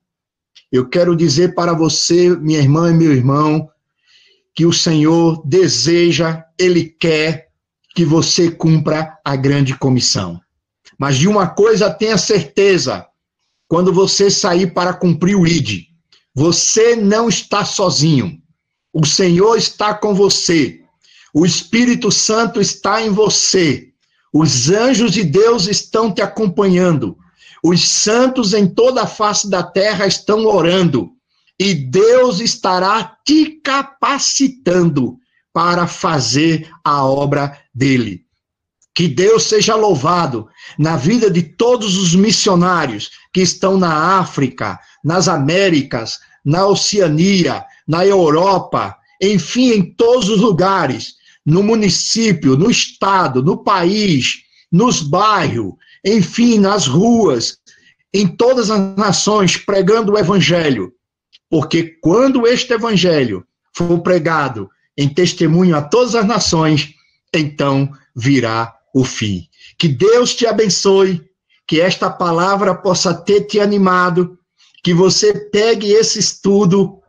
[0.71, 3.69] Eu quero dizer para você, minha irmã e meu irmão,
[4.55, 7.49] que o Senhor deseja, Ele quer
[7.93, 10.39] que você cumpra a grande comissão.
[10.97, 13.05] Mas de uma coisa tenha certeza:
[13.67, 15.93] quando você sair para cumprir o ID,
[16.35, 18.37] você não está sozinho.
[18.93, 20.81] O Senhor está com você.
[21.33, 23.89] O Espírito Santo está em você.
[24.33, 27.17] Os anjos de Deus estão te acompanhando.
[27.63, 31.15] Os santos em toda a face da terra estão orando
[31.59, 35.17] e Deus estará te capacitando
[35.53, 38.25] para fazer a obra dele.
[38.93, 45.29] Que Deus seja louvado na vida de todos os missionários que estão na África, nas
[45.29, 51.13] Américas, na Oceania, na Europa, enfim, em todos os lugares,
[51.45, 54.41] no município, no estado, no país,
[54.71, 57.59] nos bairros, enfim, nas ruas,
[58.13, 60.91] em todas as nações, pregando o evangelho
[61.49, 66.93] porque quando este evangelho for pregado em testemunho a todas as nações,
[67.33, 69.47] então virá o fim.
[69.77, 71.21] Que Deus te abençoe,
[71.67, 74.37] que esta palavra possa ter te animado,
[74.85, 76.99] que você pegue esse estudo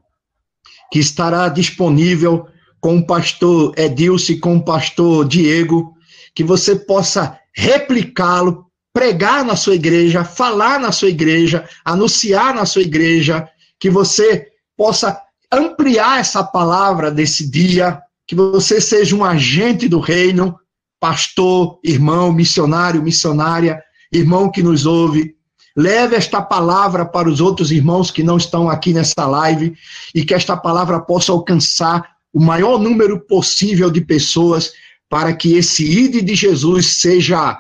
[0.91, 2.47] que estará disponível
[2.81, 5.93] com o pastor Edilson e com o pastor Diego,
[6.35, 8.65] que você possa replicá-lo,
[8.95, 13.47] pregar na sua igreja, falar na sua igreja, anunciar na sua igreja,
[13.79, 15.21] que você possa
[15.53, 20.59] ampliar essa palavra desse dia, que você seja um agente do reino,
[20.99, 23.79] pastor, irmão, missionário, missionária,
[24.11, 25.36] irmão que nos ouve.
[25.77, 29.77] Leve esta palavra para os outros irmãos que não estão aqui nessa live
[30.15, 34.73] e que esta palavra possa alcançar o maior número possível de pessoas
[35.09, 37.59] para que esse ide de Jesus seja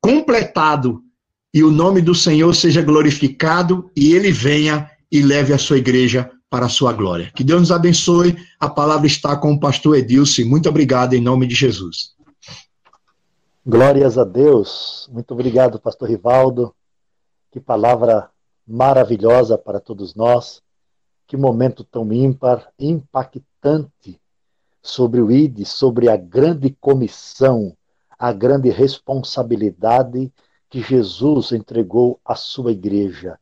[0.00, 1.02] completado
[1.52, 6.30] e o nome do Senhor seja glorificado e ele venha e leve a sua igreja
[6.50, 7.30] para a sua glória.
[7.34, 8.36] Que Deus nos abençoe.
[8.58, 10.44] A palavra está com o pastor Edilson.
[10.44, 12.14] Muito obrigado em nome de Jesus.
[13.66, 15.08] Glórias a Deus.
[15.12, 16.74] Muito obrigado, pastor Rivaldo.
[17.50, 18.30] Que palavra
[18.66, 20.62] maravilhosa para todos nós.
[21.26, 24.20] Que momento tão ímpar, impactante
[24.82, 27.76] sobre o ID, sobre a grande comissão,
[28.18, 30.32] a grande responsabilidade
[30.70, 33.38] que Jesus entregou à sua igreja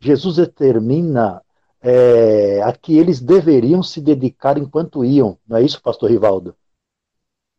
[0.00, 1.42] Jesus determina
[1.82, 5.38] é, a que eles deveriam se dedicar enquanto iam.
[5.46, 6.56] Não é isso, pastor Rivaldo?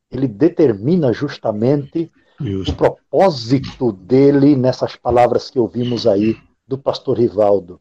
[0.10, 2.12] Ele determina justamente
[2.42, 6.38] o propósito dele nessas palavras que ouvimos aí
[6.68, 7.80] do pastor Rivaldo.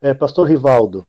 [0.00, 1.06] É, pastor Rivaldo,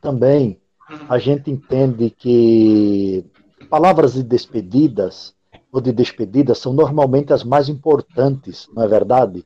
[0.00, 0.60] também
[1.08, 3.24] a gente entende que
[3.68, 5.34] palavras de despedidas
[5.72, 9.44] ou de despedida são normalmente as mais importantes, não é verdade?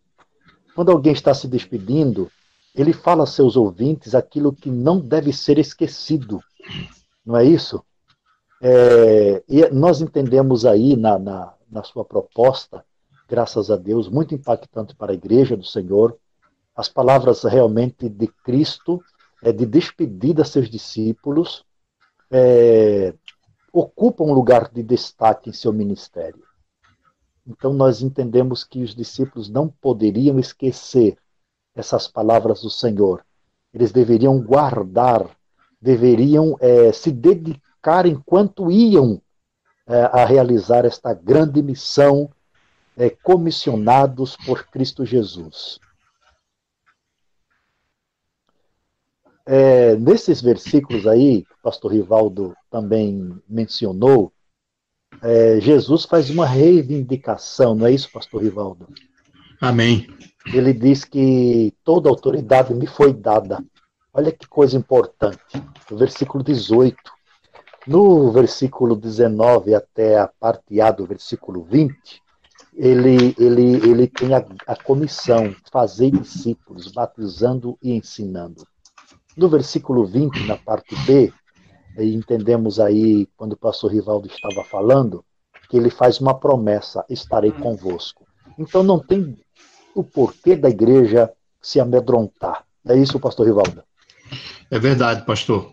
[0.74, 2.30] Quando alguém está se despedindo,
[2.74, 6.40] ele fala a seus ouvintes aquilo que não deve ser esquecido.
[7.24, 7.82] Não é isso?
[8.60, 12.85] É, e nós entendemos aí na, na, na sua proposta,
[13.28, 16.19] graças a Deus, muito impactante para a igreja do Senhor,
[16.74, 19.03] as palavras realmente de Cristo,
[19.43, 21.65] é, de despedida a seus discípulos,
[22.31, 23.15] é,
[23.73, 26.43] ocupam um lugar de destaque em seu ministério.
[27.47, 31.16] Então nós entendemos que os discípulos não poderiam esquecer
[31.74, 33.24] essas palavras do Senhor.
[33.73, 35.28] Eles deveriam guardar,
[35.81, 39.20] deveriam é, se dedicar enquanto iam
[39.94, 42.31] a realizar esta grande missão,
[42.97, 45.78] é, comissionados por Cristo Jesus.
[49.47, 54.32] É, nesses versículos aí, que o pastor Rivaldo também mencionou,
[55.23, 58.86] é, Jesus faz uma reivindicação, não é isso, pastor Rivaldo?
[59.60, 60.06] Amém
[60.55, 63.62] ele diz que toda autoridade me foi dada.
[64.12, 65.40] Olha que coisa importante.
[65.90, 66.97] No versículo 18.
[67.89, 72.23] No versículo 19 até a parte A do versículo 20,
[72.77, 78.62] ele, ele, ele tem a, a comissão, fazer discípulos, batizando e ensinando.
[79.35, 81.32] No versículo 20, na parte B,
[81.97, 85.24] entendemos aí, quando o pastor Rivaldo estava falando,
[85.70, 88.27] que ele faz uma promessa: estarei convosco.
[88.59, 89.35] Então não tem
[89.94, 92.66] o porquê da igreja se amedrontar.
[92.86, 93.82] É isso, pastor Rivaldo?
[94.70, 95.73] É verdade, pastor.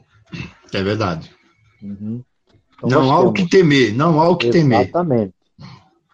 [0.73, 1.34] É verdade.
[1.85, 2.21] Uhum.
[2.77, 4.69] Então, não há o que temer, não há o que Exatamente.
[4.69, 4.81] temer.
[4.81, 5.33] Exatamente.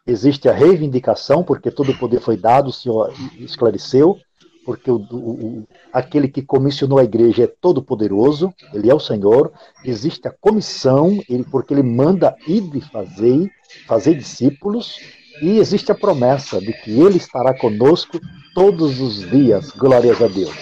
[0.06, 4.18] Existe a reivindicação, porque todo o poder foi dado, o Senhor esclareceu,
[4.66, 9.52] porque o, o, aquele que comissionou a igreja é todo poderoso, ele é o Senhor.
[9.84, 13.50] Existe a comissão, ele, porque ele manda ir e fazer,
[13.88, 15.00] fazer discípulos,
[15.42, 18.20] e existe a promessa de que ele estará conosco
[18.54, 19.72] todos os dias.
[19.72, 20.54] Glórias a Deus.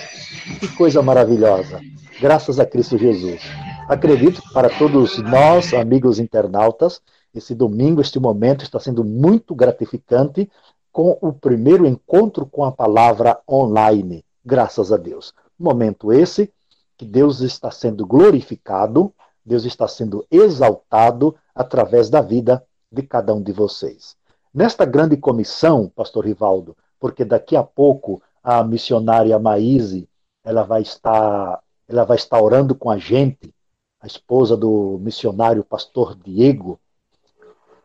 [0.59, 1.81] Que coisa maravilhosa.
[2.19, 3.41] Graças a Cristo Jesus.
[3.87, 7.01] Acredito que para todos nós, amigos internautas,
[7.33, 10.51] esse domingo, este momento está sendo muito gratificante
[10.91, 14.25] com o primeiro encontro com a palavra online.
[14.45, 15.33] Graças a Deus.
[15.57, 16.51] Momento esse
[16.97, 19.13] que Deus está sendo glorificado,
[19.45, 24.17] Deus está sendo exaltado através da vida de cada um de vocês.
[24.53, 30.09] Nesta grande comissão, pastor Rivaldo, porque daqui a pouco a missionária Maíse,
[30.43, 33.53] ela vai estar, ela vai estar orando com a gente,
[33.99, 36.79] a esposa do missionário pastor Diego,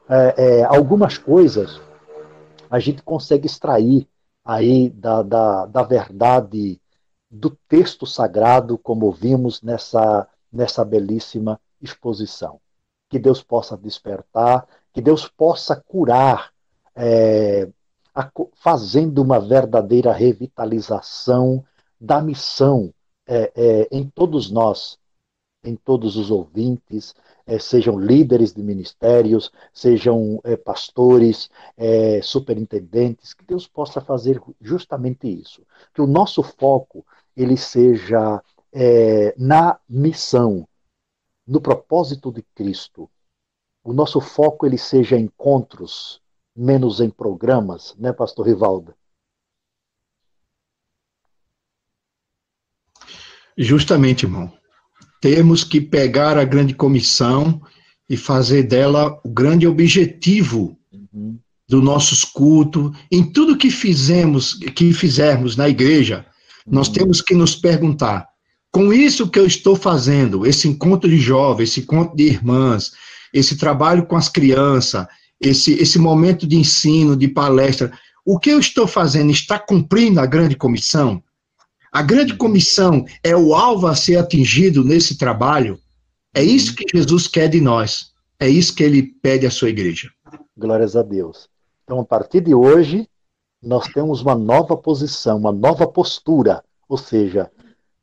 [0.09, 1.81] é, é, algumas coisas
[2.71, 4.07] a gente consegue extrair
[4.45, 6.79] aí da, da, da verdade
[7.31, 12.61] do texto sagrado, como vimos nessa, nessa belíssima exposição.
[13.09, 16.53] Que Deus possa despertar, que Deus possa curar,
[16.95, 17.69] é,
[18.15, 21.65] a, fazendo uma verdadeira revitalização
[21.99, 22.93] da missão
[23.27, 24.99] é, é, em todos nós,
[25.63, 27.15] em todos os ouvintes,
[27.47, 35.27] é, sejam líderes de ministérios, sejam é, pastores, é, superintendentes, que Deus possa fazer justamente
[35.29, 35.63] isso.
[35.93, 37.05] Que o nosso foco
[37.37, 38.43] ele seja
[39.37, 40.67] na missão,
[41.47, 43.09] no propósito de Cristo.
[43.85, 46.21] O nosso foco ele seja em encontros,
[46.57, 48.93] menos em programas, né, Pastor Rivaldo?
[53.57, 54.53] Justamente, irmão
[55.25, 57.63] temos que pegar a grande comissão
[58.11, 61.39] e fazer dela o grande objetivo uhum.
[61.67, 66.27] do nossos cultos, em tudo que fizemos, que fizermos na igreja,
[66.67, 66.75] uhum.
[66.75, 68.27] nós temos que nos perguntar:
[68.71, 72.93] com isso que eu estou fazendo, esse encontro de jovens, esse encontro de irmãs,
[73.33, 75.07] esse trabalho com as crianças,
[75.41, 77.91] esse, esse momento de ensino, de palestra,
[78.27, 81.23] o que eu estou fazendo está cumprindo a grande comissão?
[81.95, 85.79] A grande comissão é o alvo a ser atingido nesse trabalho.
[86.35, 88.13] É isso que Jesus quer de nós.
[88.41, 90.11] É isso que ele pede à sua igreja.
[90.59, 91.49] Glórias a Deus.
[91.85, 93.09] Então, a partir de hoje,
[93.63, 96.65] nós temos uma nova posição, uma nova postura.
[96.89, 97.49] Ou seja,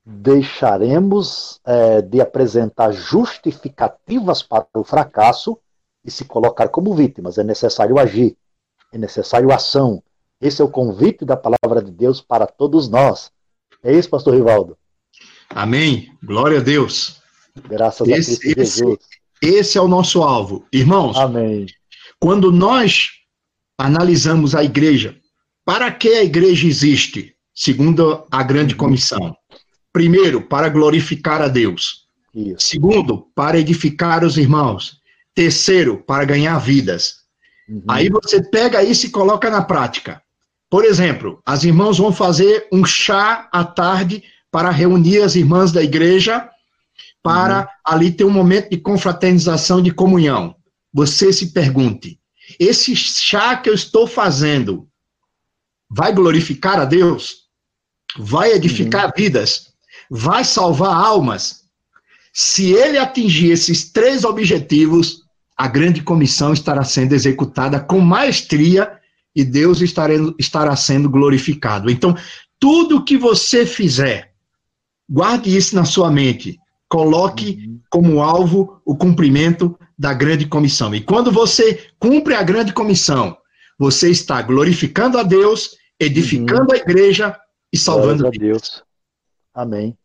[0.05, 5.59] deixaremos é, de apresentar justificativas para o fracasso
[6.05, 7.37] e se colocar como vítimas.
[7.37, 8.37] É necessário agir,
[8.93, 10.01] é necessário ação.
[10.39, 13.29] Esse é o convite da palavra de Deus para todos nós.
[13.83, 14.77] É isso, pastor Rivaldo?
[15.49, 16.11] Amém.
[16.23, 17.21] Glória a Deus.
[17.67, 18.99] Graças esse, a Cristo Jesus.
[19.41, 20.65] Esse, esse é o nosso alvo.
[20.71, 21.65] Irmãos, Amém.
[22.19, 23.09] quando nós
[23.77, 25.17] analisamos a igreja,
[25.65, 27.35] para que a igreja existe?
[27.53, 29.35] Segundo a grande comissão.
[29.91, 32.07] Primeiro, para glorificar a Deus.
[32.33, 32.69] Isso.
[32.69, 35.01] Segundo, para edificar os irmãos.
[35.35, 37.15] Terceiro, para ganhar vidas.
[37.67, 37.83] Uhum.
[37.87, 40.21] Aí você pega isso e coloca na prática.
[40.71, 45.83] Por exemplo, as irmãs vão fazer um chá à tarde para reunir as irmãs da
[45.83, 46.49] igreja,
[47.21, 47.67] para uhum.
[47.85, 50.55] ali ter um momento de confraternização, de comunhão.
[50.93, 52.17] Você se pergunte:
[52.57, 54.87] esse chá que eu estou fazendo
[55.89, 57.49] vai glorificar a Deus?
[58.17, 59.11] Vai edificar uhum.
[59.17, 59.73] vidas?
[60.09, 61.65] Vai salvar almas?
[62.31, 65.21] Se ele atingir esses três objetivos,
[65.57, 69.00] a grande comissão estará sendo executada com maestria
[69.35, 71.89] e Deus estará sendo glorificado.
[71.89, 72.15] Então,
[72.59, 74.33] tudo que você fizer,
[75.09, 76.59] guarde isso na sua mente.
[76.89, 77.79] Coloque uhum.
[77.89, 80.93] como alvo o cumprimento da grande comissão.
[80.93, 83.37] E quando você cumpre a grande comissão,
[83.79, 86.73] você está glorificando a Deus, edificando uhum.
[86.73, 87.37] a igreja
[87.71, 88.83] e salvando a Deus.
[89.53, 89.97] Amém.